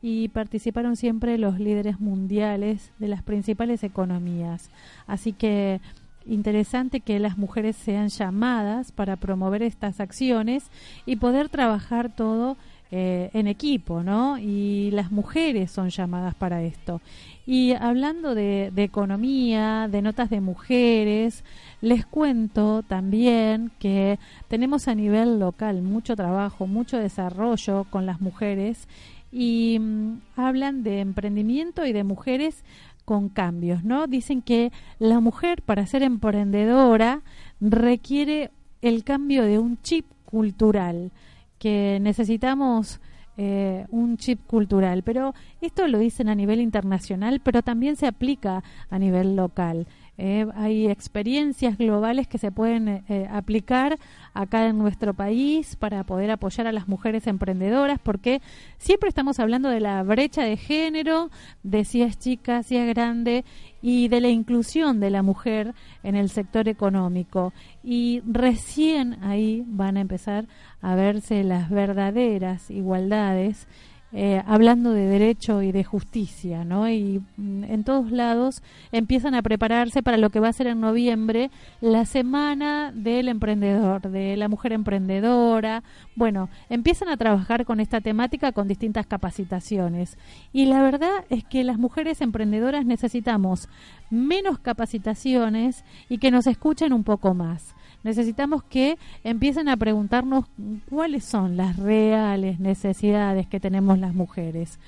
[0.04, 4.70] y participaron siempre los líderes mundiales de las principales economías.
[5.08, 5.80] Así que
[6.26, 10.66] interesante que las mujeres sean llamadas para promover estas acciones
[11.06, 12.58] y poder trabajar todo
[12.92, 14.38] eh, en equipo, ¿no?
[14.38, 17.02] Y las mujeres son llamadas para esto.
[17.46, 21.46] Y hablando de, de economía, de notas de mujeres,
[21.82, 28.88] les cuento también que tenemos a nivel local mucho trabajo, mucho desarrollo con las mujeres
[29.34, 32.64] y mm, hablan de emprendimiento y de mujeres
[33.04, 34.08] con cambios, ¿no?
[34.08, 37.22] Dicen que la mujer para ser emprendedora
[37.60, 41.12] requiere el cambio de un chip cultural,
[41.58, 43.02] que necesitamos
[43.36, 48.64] eh, un chip cultural, pero esto lo dicen a nivel internacional, pero también se aplica
[48.90, 49.88] a nivel local.
[50.18, 53.98] Eh, hay experiencias globales que se pueden eh, aplicar
[54.36, 58.42] acá en nuestro país para poder apoyar a las mujeres emprendedoras, porque
[58.78, 61.32] siempre estamos hablando de la brecha de género,
[61.64, 63.44] de si es chica, si es grande,
[63.82, 67.52] y de la inclusión de la mujer en el sector económico.
[67.84, 70.46] Y recién ahí van a empezar
[70.82, 73.68] a verse las verdaderas igualdades
[74.16, 76.88] eh, hablando de derecho y de justicia, ¿no?
[76.88, 78.62] Y mm, en todos lados
[78.92, 81.50] empiezan a prepararse para lo que va a ser en noviembre
[81.82, 85.82] la semana del emprendedor, de la mujer emprendedora.
[86.16, 90.20] Bueno, empiezan a trabajar con esta temática con distintas capacitaciones.
[90.52, 93.68] Y la verdad es que las mujeres emprendedoras necesitamos
[94.12, 97.74] menos capacitaciones y que nos escuchen un poco más
[98.04, 100.46] necesitamos que empiecen a preguntarnos
[100.90, 104.80] cuáles son las reales necesidades que tenemos las mujeres.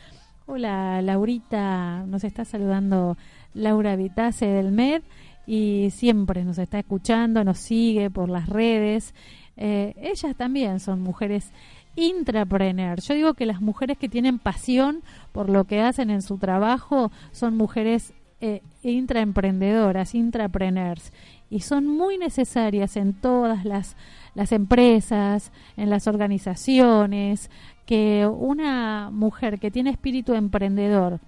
[0.46, 3.18] Hola, Laurita, nos está saludando
[3.54, 5.02] Laura Vitase del MED
[5.48, 9.16] y siempre nos está escuchando, nos sigue por las redes.
[9.58, 11.52] Eh, ellas también son mujeres
[11.96, 13.08] intrapreneurs.
[13.08, 15.02] Yo digo que las mujeres que tienen pasión
[15.32, 21.12] por lo que hacen en su trabajo son mujeres eh, intraemprendedoras, intrapreneurs
[21.50, 23.96] y son muy necesarias en todas las,
[24.34, 27.50] las empresas, en las organizaciones,
[27.86, 31.20] que una mujer que tiene espíritu emprendedor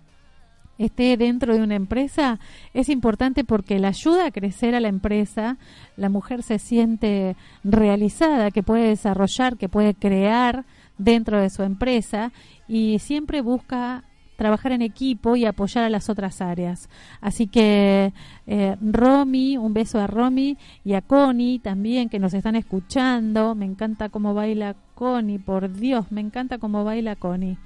[0.78, 2.40] esté dentro de una empresa
[2.74, 5.58] es importante porque la ayuda a crecer a la empresa,
[5.96, 10.66] la mujer se siente realizada, que puede desarrollar, que puede crear
[10.98, 12.32] dentro de su empresa
[12.68, 14.04] y siempre busca
[14.38, 16.88] trabajar en equipo y apoyar a las otras áreas.
[17.20, 18.14] Así que
[18.46, 23.56] eh, Romy, un beso a Romy y a Connie también que nos están escuchando.
[23.56, 27.58] Me encanta cómo baila Connie, por Dios, me encanta cómo baila Connie.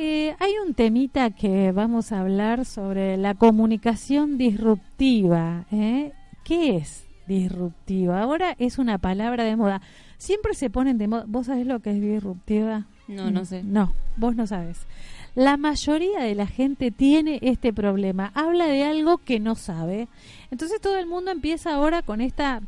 [0.00, 5.66] Eh, hay un temita que vamos a hablar sobre la comunicación disruptiva.
[5.72, 6.12] ¿eh?
[6.44, 8.22] ¿Qué es disruptiva?
[8.22, 9.82] Ahora es una palabra de moda.
[10.16, 11.24] Siempre se ponen de moda.
[11.26, 12.86] ¿Vos sabés lo que es disruptiva?
[13.08, 13.62] No, no sé.
[13.62, 14.86] No, vos no sabes.
[15.34, 18.30] La mayoría de la gente tiene este problema.
[18.34, 20.08] Habla de algo que no sabe.
[20.50, 22.62] Entonces todo el mundo empieza ahora con esta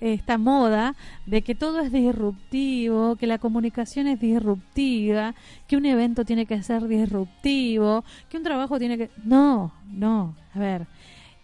[0.00, 5.34] esta moda de que todo es disruptivo, que la comunicación es disruptiva,
[5.68, 9.10] que un evento tiene que ser disruptivo, que un trabajo tiene que...
[9.24, 10.86] No, no, a ver,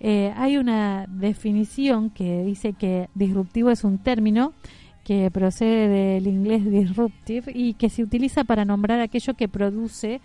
[0.01, 4.53] eh, hay una definición que dice que disruptivo es un término
[5.09, 10.21] que procede del inglés disruptive y que se utiliza para nombrar aquello que produce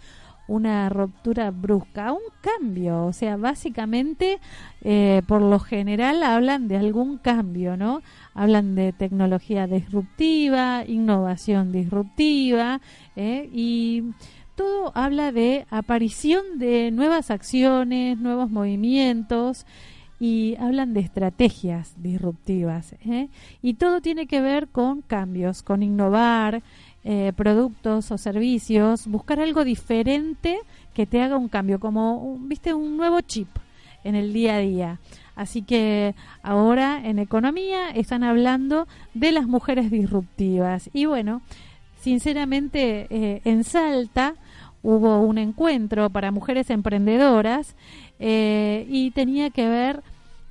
[0.45, 4.39] una ruptura brusca, un cambio, o sea, básicamente
[4.81, 8.01] eh, por lo general hablan de algún cambio, ¿no?
[8.33, 12.81] Hablan de tecnología disruptiva, innovación disruptiva
[13.15, 14.03] eh, y
[14.55, 19.65] todo habla de aparición de nuevas acciones, nuevos movimientos
[20.23, 22.95] y hablan de estrategias disruptivas.
[23.05, 23.27] ¿eh?
[23.61, 26.61] Y todo tiene que ver con cambios, con innovar,
[27.03, 30.59] eh, productos o servicios, buscar algo diferente
[30.93, 33.49] que te haga un cambio, como, un- viste, un nuevo chip
[34.05, 34.99] en el día a día.
[35.35, 40.89] Así que ahora en economía están hablando de las mujeres disruptivas.
[40.93, 41.41] Y bueno,
[41.99, 44.35] sinceramente eh, en Salta
[44.83, 47.75] hubo un encuentro para mujeres emprendedoras
[48.19, 50.01] y tenía que ver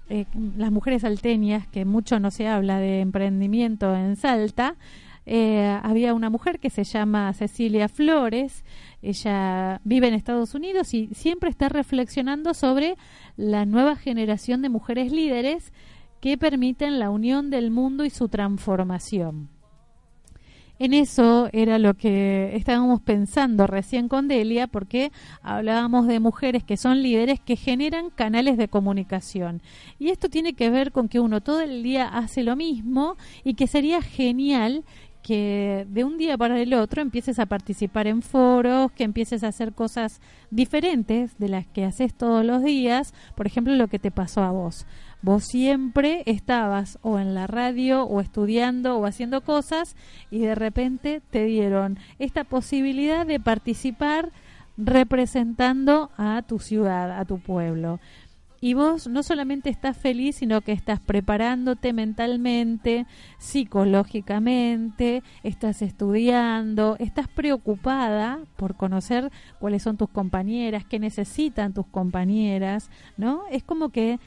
[0.09, 0.27] eh,
[0.57, 4.77] las mujeres salteñas, que mucho no se habla de emprendimiento en Salta,
[5.25, 8.65] eh, había una mujer que se llama Cecilia Flores,
[9.03, 12.97] ella vive en Estados Unidos y siempre está reflexionando sobre
[13.37, 15.73] la nueva generación de mujeres líderes
[16.21, 19.52] que permiten la unión del mundo y su transformación.
[20.83, 26.77] En eso era lo que estábamos pensando recién con Delia, porque hablábamos de mujeres que
[26.77, 29.63] son líderes que generan canales de comunicación.
[30.01, 33.55] Y esto tiene que ver con que uno todo el día hace lo mismo y
[33.55, 34.83] que sería genial
[35.23, 39.49] que de un día para el otro empieces a participar en foros, que empieces a
[39.49, 40.21] hacer cosas
[40.51, 44.51] diferentes de las que haces todos los días, por ejemplo, lo que te pasó a
[44.51, 44.85] vos.
[45.23, 49.95] Vos siempre estabas o en la radio o estudiando o haciendo cosas
[50.33, 54.33] y de repente te dieron esta posibilidad de participar
[54.77, 58.01] representando a tu ciudad, a tu pueblo.
[58.61, 63.07] Y vos no solamente estás feliz, sino que estás preparándote mentalmente,
[63.39, 72.89] psicológicamente, estás estudiando, estás preocupada por conocer cuáles son tus compañeras, qué necesitan tus compañeras,
[73.17, 73.43] ¿no?
[73.51, 74.21] Es como que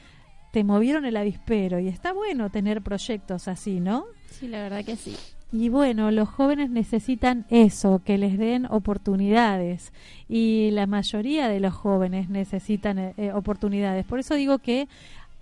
[0.56, 4.06] te movieron el avispero y está bueno tener proyectos así, ¿no?
[4.30, 5.14] Sí, la verdad que sí.
[5.52, 9.92] Y bueno, los jóvenes necesitan eso, que les den oportunidades.
[10.30, 14.06] Y la mayoría de los jóvenes necesitan eh, eh, oportunidades.
[14.06, 14.88] Por eso digo que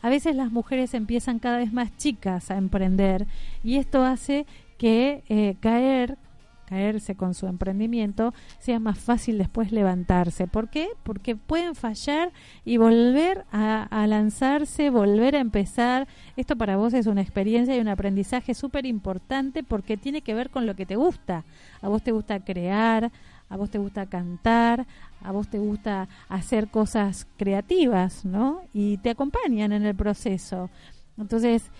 [0.02, 3.28] a veces las mujeres empiezan cada vez más chicas a emprender
[3.62, 4.46] y esto hace
[4.78, 6.18] que eh, caer
[6.66, 10.46] caerse con su emprendimiento sea más fácil después levantarse.
[10.46, 10.88] ¿Por qué?
[11.02, 12.32] Porque pueden fallar
[12.64, 16.08] y volver a, a lanzarse, volver a empezar.
[16.36, 20.50] Esto para vos es una experiencia y un aprendizaje súper importante porque tiene que ver
[20.50, 21.44] con lo que te gusta.
[21.80, 23.10] A vos te gusta crear,
[23.48, 24.86] a vos te gusta cantar,
[25.22, 28.62] a vos te gusta hacer cosas creativas, ¿no?
[28.72, 30.70] Y te acompañan en el proceso.
[31.16, 31.70] Entonces,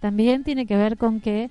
[0.00, 1.50] también tiene que ver con que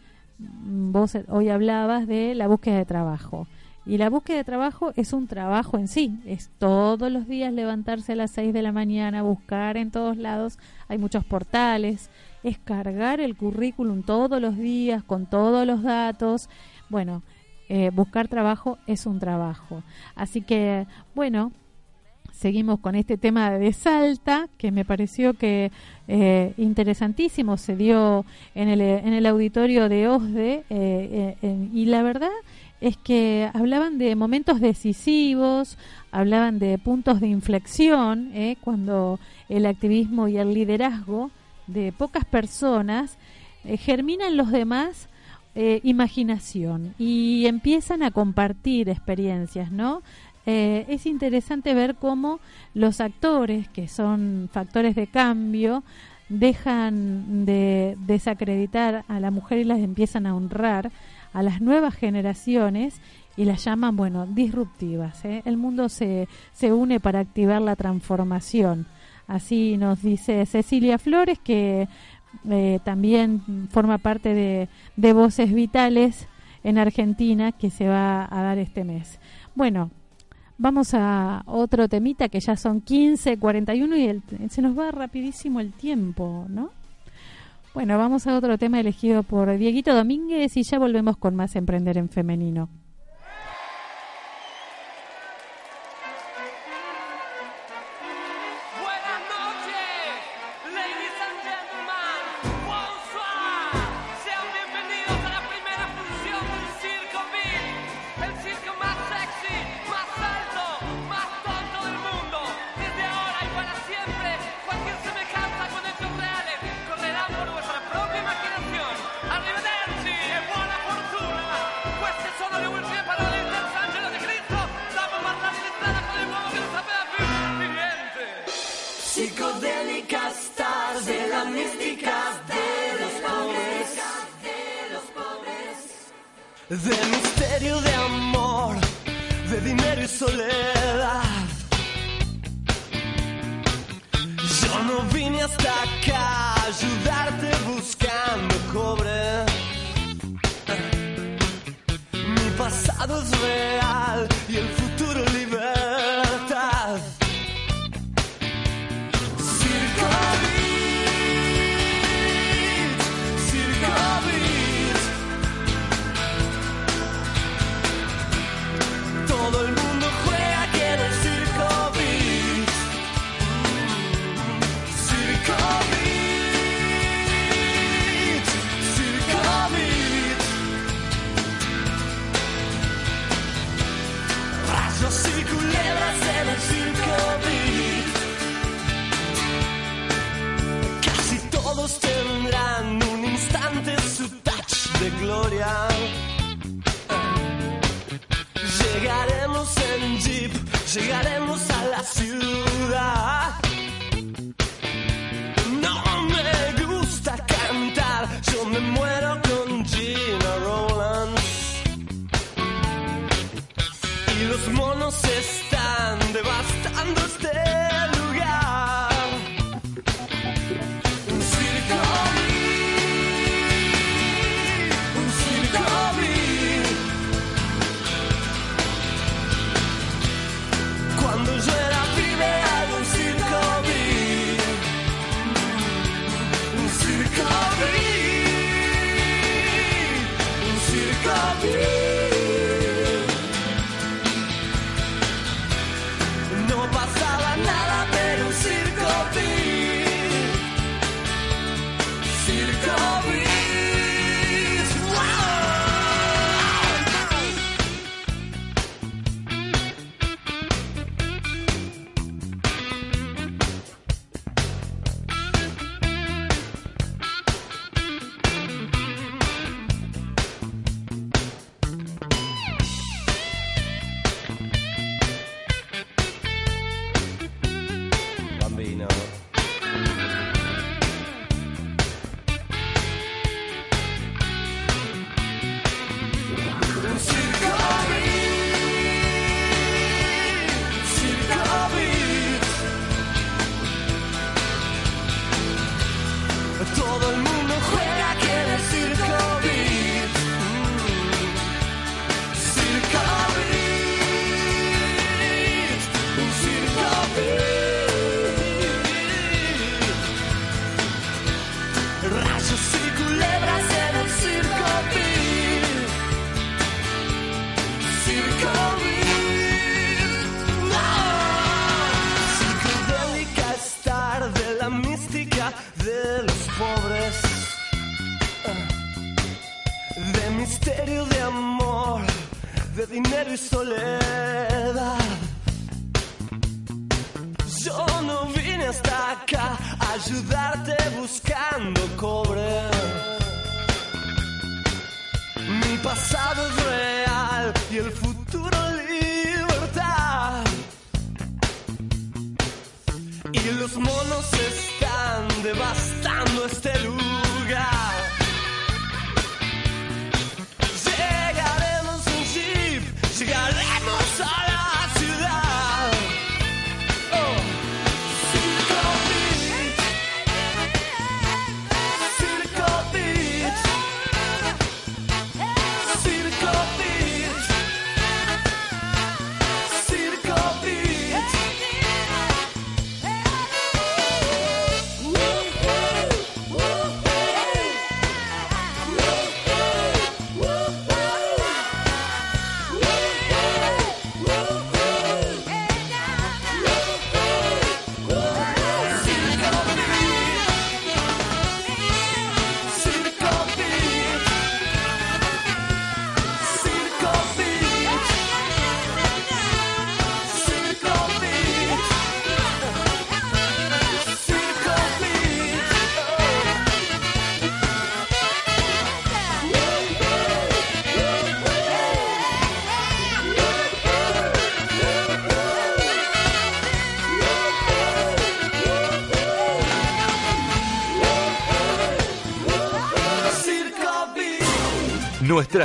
[0.66, 3.48] vos hoy hablabas de la búsqueda de trabajo.
[3.86, 8.14] Y la búsqueda de trabajo es un trabajo en sí, es todos los días levantarse
[8.14, 12.10] a las 6 de la mañana, buscar en todos lados, hay muchos portales,
[12.44, 16.50] es cargar el currículum todos los días con todos los datos.
[16.90, 17.24] Bueno,
[17.68, 19.84] eh, buscar trabajo es un trabajo.
[20.16, 21.52] Así que, bueno,
[22.34, 25.72] seguimos con este tema de Salta, que me pareció que
[26.08, 28.26] eh, interesantísimo, se dio
[28.56, 32.32] en el, en el auditorio de OSDE, eh, eh, y la verdad
[32.82, 35.78] es que hablaban de momentos decisivos,
[36.12, 41.32] hablaban de puntos de inflexión, eh, cuando el activismo y el liderazgo
[41.68, 43.18] de pocas personas
[43.64, 45.08] germina en los demás
[45.56, 50.02] eh, imaginación y empiezan a compartir experiencias, ¿no?
[50.46, 52.40] Eh, es interesante ver cómo
[52.74, 55.84] los actores, que son factores de cambio,
[56.30, 60.92] dejan de desacreditar a la mujer y las empiezan a honrar
[61.34, 63.00] a las nuevas generaciones
[63.36, 65.26] y las llaman, bueno, disruptivas.
[65.26, 65.42] ¿eh?
[65.46, 68.86] El mundo se, se une para activar la transformación.
[69.28, 71.88] Así nos dice Cecilia Flores, que
[72.50, 76.28] eh, también forma parte de, de Voces Vitales
[76.64, 79.20] en Argentina, que se va a dar este mes.
[79.56, 79.92] Bueno,
[80.58, 85.74] vamos a otro temita que ya son 15.41 y el- se nos va rapidísimo el
[85.74, 86.70] tiempo, ¿no?
[87.74, 91.98] Bueno, vamos a otro tema elegido por Dieguito Domínguez y ya volvemos con más Emprender
[91.98, 92.70] en Femenino.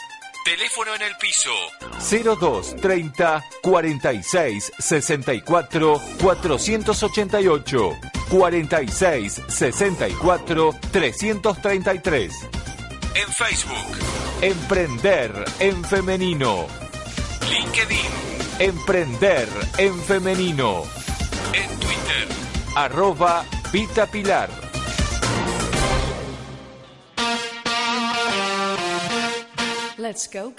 [0.44, 1.52] Teléfono en el piso.
[2.39, 7.92] 02 30 46 64 488
[8.30, 12.34] 46 64 333
[13.14, 13.98] En Facebook.
[14.42, 16.66] Emprender en Femenino.
[17.48, 18.00] LinkedIn.
[18.60, 20.84] Emprender en Femenino.
[21.54, 22.28] En Twitter.
[22.76, 24.70] Arroba Vita Pilar
[30.12, 30.51] Let's go.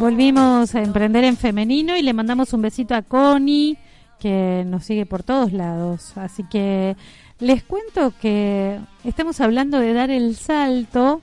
[0.00, 3.78] Volvimos a emprender en femenino y le mandamos un besito a Connie,
[4.18, 6.16] que nos sigue por todos lados.
[6.16, 6.96] Así que
[7.38, 11.20] les cuento que estamos hablando de dar el salto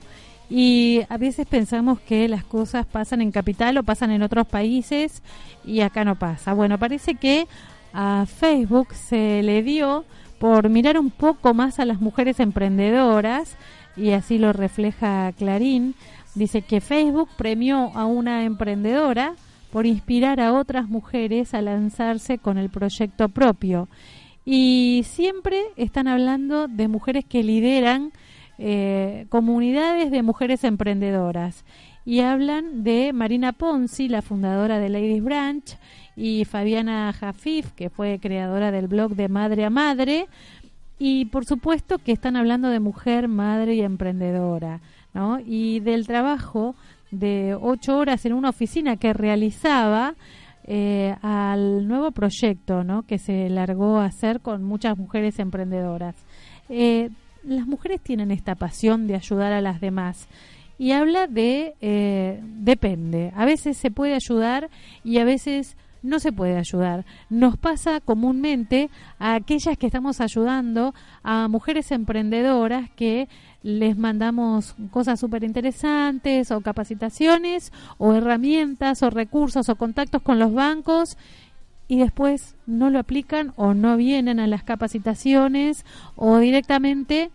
[0.50, 5.22] y a veces pensamos que las cosas pasan en capital o pasan en otros países
[5.64, 6.52] y acá no pasa.
[6.52, 7.46] Bueno, parece que
[7.92, 10.04] a Facebook se le dio
[10.38, 13.56] por mirar un poco más a las mujeres emprendedoras
[13.96, 15.94] y así lo refleja Clarín.
[16.34, 19.34] Dice que Facebook premió a una emprendedora
[19.70, 23.88] por inspirar a otras mujeres a lanzarse con el proyecto propio.
[24.44, 28.12] Y siempre están hablando de mujeres que lideran
[28.58, 31.64] eh, comunidades de mujeres emprendedoras.
[32.04, 35.78] Y hablan de Marina Ponzi, la fundadora de Ladies Branch,
[36.16, 40.26] y Fabiana Jafif, que fue creadora del blog de Madre a Madre.
[40.98, 44.80] Y por supuesto que están hablando de mujer, madre y emprendedora,
[45.12, 45.40] ¿no?
[45.44, 46.76] Y del trabajo
[47.10, 50.14] de ocho horas en una oficina que realizaba
[50.66, 53.02] eh, al nuevo proyecto, ¿no?
[53.02, 56.14] Que se largó a hacer con muchas mujeres emprendedoras.
[56.68, 57.10] Eh,
[57.46, 60.28] las mujeres tienen esta pasión de ayudar a las demás.
[60.76, 64.70] Y habla de, eh, depende, a veces se puede ayudar
[65.04, 67.04] y a veces no se puede ayudar.
[67.30, 73.28] Nos pasa comúnmente a aquellas que estamos ayudando a mujeres emprendedoras que
[73.62, 80.52] les mandamos cosas súper interesantes o capacitaciones o herramientas o recursos o contactos con los
[80.52, 81.16] bancos
[81.88, 85.84] y después no lo aplican o no vienen a las capacitaciones
[86.16, 87.30] o directamente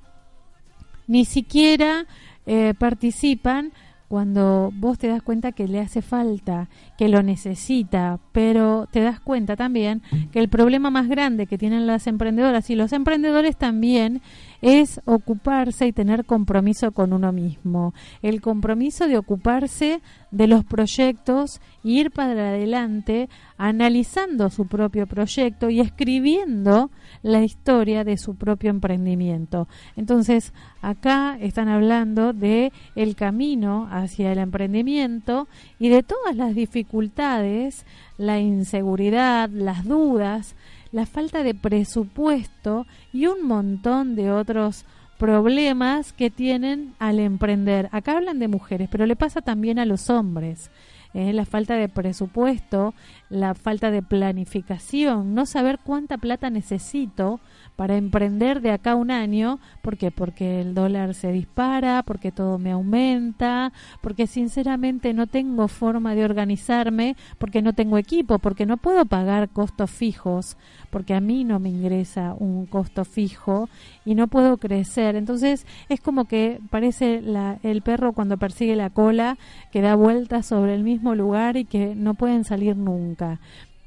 [1.07, 2.05] ni siquiera
[2.45, 3.71] eh, participan
[4.09, 9.19] cuando vos te das cuenta que le hace falta, que lo necesita, pero te das
[9.19, 14.23] cuenta también que el problema más grande que tienen las emprendedoras y los emprendedores también
[14.61, 17.93] es ocuparse y tener compromiso con uno mismo.
[18.21, 20.01] El compromiso de ocuparse
[20.31, 26.91] de los proyectos, ir para adelante, analizando su propio proyecto y escribiendo
[27.23, 29.67] la historia de su propio emprendimiento.
[29.95, 35.47] Entonces, acá están hablando de el camino hacia el emprendimiento
[35.79, 37.85] y de todas las dificultades,
[38.17, 40.55] la inseguridad, las dudas,
[40.91, 44.85] la falta de presupuesto y un montón de otros
[45.17, 47.89] problemas que tienen al emprender.
[47.91, 50.71] Acá hablan de mujeres, pero le pasa también a los hombres.
[51.13, 51.33] ¿eh?
[51.33, 52.93] la falta de presupuesto,
[53.29, 57.39] la falta de planificación, no saber cuánta plata necesito
[57.79, 60.11] para emprender de acá un año, ¿por qué?
[60.11, 63.71] Porque el dólar se dispara, porque todo me aumenta,
[64.01, 69.47] porque sinceramente no tengo forma de organizarme, porque no tengo equipo, porque no puedo pagar
[69.47, 70.57] costos fijos,
[70.89, 73.69] porque a mí no me ingresa un costo fijo
[74.03, 75.15] y no puedo crecer.
[75.15, 79.37] Entonces es como que parece la, el perro cuando persigue la cola
[79.71, 83.39] que da vueltas sobre el mismo lugar y que no pueden salir nunca.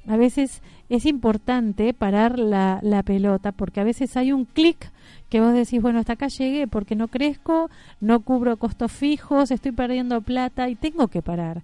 [0.08, 0.62] A veces
[0.92, 4.92] es importante parar la, pelota porque a veces hay un clic
[5.30, 7.70] que vos decís, bueno, hasta acá llegué porque no crezco,
[8.00, 11.62] no cubro costos fijos, estoy perdiendo plata y tengo que parar.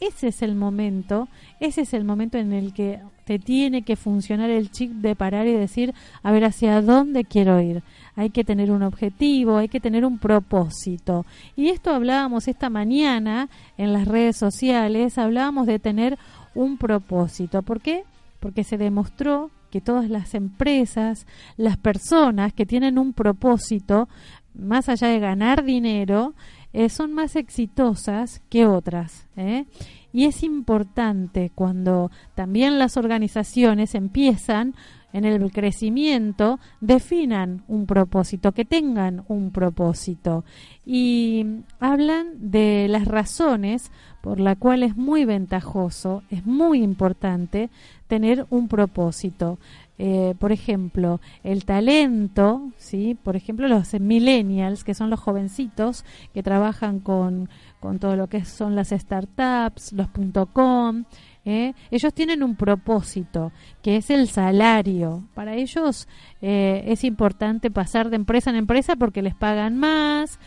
[0.00, 1.28] Ese es el momento,
[1.60, 5.46] ese es el momento en el que te tiene que funcionar el chip de parar
[5.46, 7.82] y decir, a ver, hacia dónde quiero ir.
[8.16, 11.26] Hay que tener un objetivo, hay que tener un propósito.
[11.54, 16.18] Y esto hablábamos esta mañana en las redes sociales, hablábamos de tener
[16.54, 17.60] un propósito.
[17.60, 18.04] ¿Por qué?
[18.40, 21.26] Porque se demostró que todas las empresas,
[21.56, 24.08] las personas que tienen un propósito,
[24.54, 26.34] más allá de ganar dinero,
[26.72, 29.28] eh, son más exitosas que otras.
[29.36, 29.66] ¿eh?
[30.12, 34.74] Y es importante cuando también las organizaciones empiezan
[35.12, 40.44] en el crecimiento, definan un propósito, que tengan un propósito.
[40.86, 41.44] Y
[41.80, 47.70] hablan de las razones por la cual es muy ventajoso, es muy importante
[48.10, 49.58] tener un propósito.
[49.96, 53.16] Eh, por ejemplo, el talento, ¿sí?
[53.22, 56.04] por ejemplo, los millennials, que son los jovencitos
[56.34, 57.48] que trabajan con,
[57.78, 60.08] con todo lo que son las startups, los
[60.52, 61.04] .com,
[61.44, 61.74] ¿eh?
[61.90, 63.52] ellos tienen un propósito,
[63.82, 65.22] que es el salario.
[65.34, 66.08] Para ellos
[66.42, 70.40] eh, es importante pasar de empresa en empresa porque les pagan más.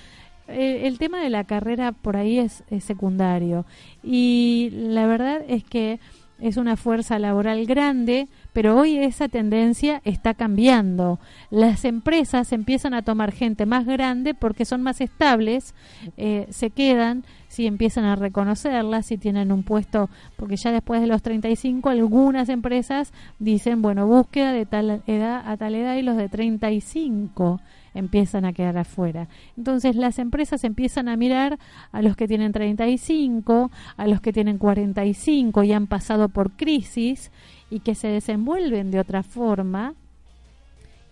[0.48, 3.66] El tema de la carrera por ahí es secundario.
[4.04, 6.02] Y la verdad es que
[6.44, 11.18] es una fuerza laboral grande, pero hoy esa tendencia está cambiando.
[11.50, 15.74] Las empresas empiezan a tomar gente más grande porque son más estables,
[16.18, 21.08] eh, se quedan, si empiezan a reconocerlas, si tienen un puesto, porque ya después de
[21.08, 26.18] los 35 algunas empresas dicen, bueno, búsqueda de tal edad a tal edad y los
[26.18, 27.62] de 35
[27.94, 29.28] empiezan a quedar afuera.
[29.58, 31.60] Entonces las empresas empiezan a mirar
[31.92, 37.32] a los que tienen 35, a los que tienen 45 y han pasado por crisis
[37.70, 39.96] y que se desenvuelven de otra forma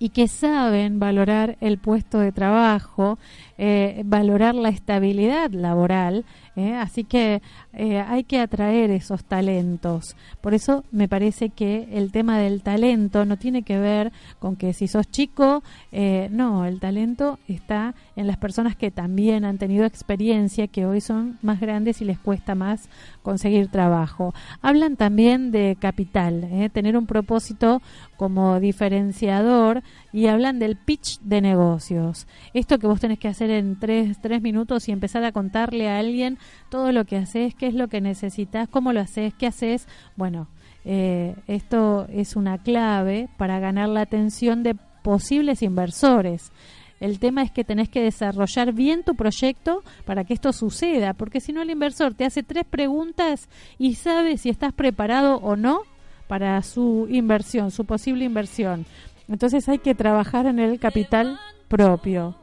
[0.01, 3.19] y que saben valorar el puesto de trabajo,
[3.59, 6.25] eh, valorar la estabilidad laboral.
[6.55, 6.75] ¿Eh?
[6.75, 7.41] Así que
[7.73, 10.15] eh, hay que atraer esos talentos.
[10.41, 14.73] Por eso me parece que el tema del talento no tiene que ver con que
[14.73, 19.85] si sos chico, eh, no, el talento está en las personas que también han tenido
[19.85, 22.89] experiencia, que hoy son más grandes y les cuesta más
[23.21, 24.33] conseguir trabajo.
[24.61, 26.69] Hablan también de capital, ¿eh?
[26.69, 27.81] tener un propósito
[28.17, 29.83] como diferenciador
[30.13, 32.27] y hablan del pitch de negocios.
[32.53, 35.99] Esto que vos tenés que hacer en tres, tres minutos y empezar a contarle a
[35.99, 36.37] alguien
[36.69, 39.87] todo lo que haces, qué es lo que necesitas, cómo lo haces, qué haces.
[40.15, 40.47] Bueno,
[40.85, 46.51] eh, esto es una clave para ganar la atención de posibles inversores.
[46.99, 51.39] El tema es que tenés que desarrollar bien tu proyecto para que esto suceda, porque
[51.39, 55.81] si no el inversor te hace tres preguntas y sabe si estás preparado o no
[56.27, 58.85] para su inversión, su posible inversión.
[59.27, 62.35] Entonces hay que trabajar en el capital propio.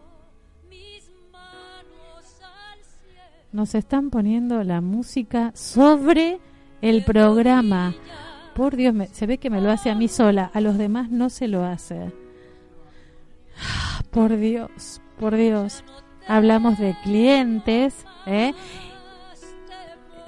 [3.52, 6.38] Nos están poniendo la música sobre
[6.82, 7.94] el programa.
[8.54, 11.10] Por Dios, me- se ve que me lo hace a mí sola, a los demás
[11.10, 12.12] no se lo hace.
[14.10, 15.82] Por Dios, por Dios.
[16.26, 17.94] Hablamos de clientes,
[18.26, 18.52] ¿eh?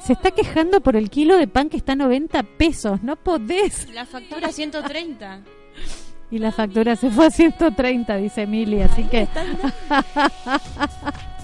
[0.02, 3.02] Se está quejando por el kilo de pan que está a 90 pesos.
[3.02, 3.92] No podés.
[3.92, 5.42] La factura 130.
[6.30, 8.86] Y la factura se fue a 130, dice Emilia.
[8.86, 9.28] Así que.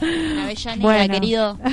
[0.01, 1.15] Avellaneda, Bueno.
[1.15, 1.59] querido.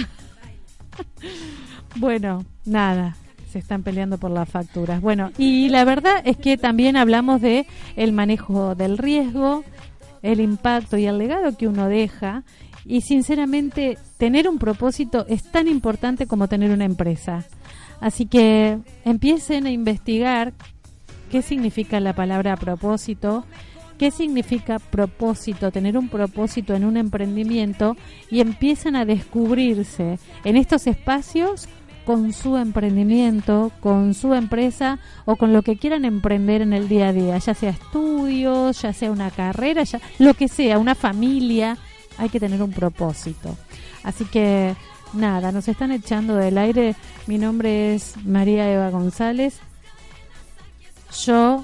[1.96, 3.16] Bueno, nada,
[3.52, 5.00] se están peleando por las facturas.
[5.02, 9.64] Bueno, y la verdad es que también hablamos de el manejo del riesgo,
[10.24, 12.44] el impacto y el legado que uno deja.
[12.86, 17.46] Y sinceramente, tener un propósito es tan importante como tener una empresa.
[18.02, 20.54] Así que empiecen a investigar
[21.32, 23.46] qué significa la palabra propósito,
[24.04, 27.95] qué significa propósito, tener un propósito en un emprendimiento
[28.30, 31.70] y empiezan a descubrirse en estos espacios
[32.06, 37.08] con su emprendimiento, con su empresa o con lo que quieran emprender en el día
[37.08, 41.78] a día, ya sea estudios, ya sea una carrera, ya lo que sea, una familia,
[42.18, 43.56] hay que tener un propósito.
[44.04, 44.76] Así que
[45.14, 46.97] nada, nos están echando del aire.
[47.26, 49.60] Mi nombre es María Eva González.
[51.24, 51.64] Yo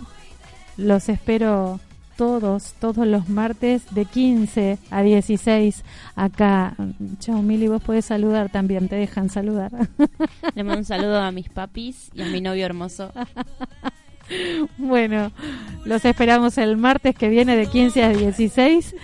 [0.77, 1.81] los espero
[2.19, 5.85] todos, todos los martes de 15 a 16
[6.17, 6.75] acá.
[7.19, 9.71] Chao, Mili, vos podés saludar también, te dejan saludar.
[10.53, 13.13] Le mando un saludo a mis papis y a mi novio hermoso.
[14.77, 15.31] bueno,
[15.85, 18.95] los esperamos el martes que viene de 15 a 16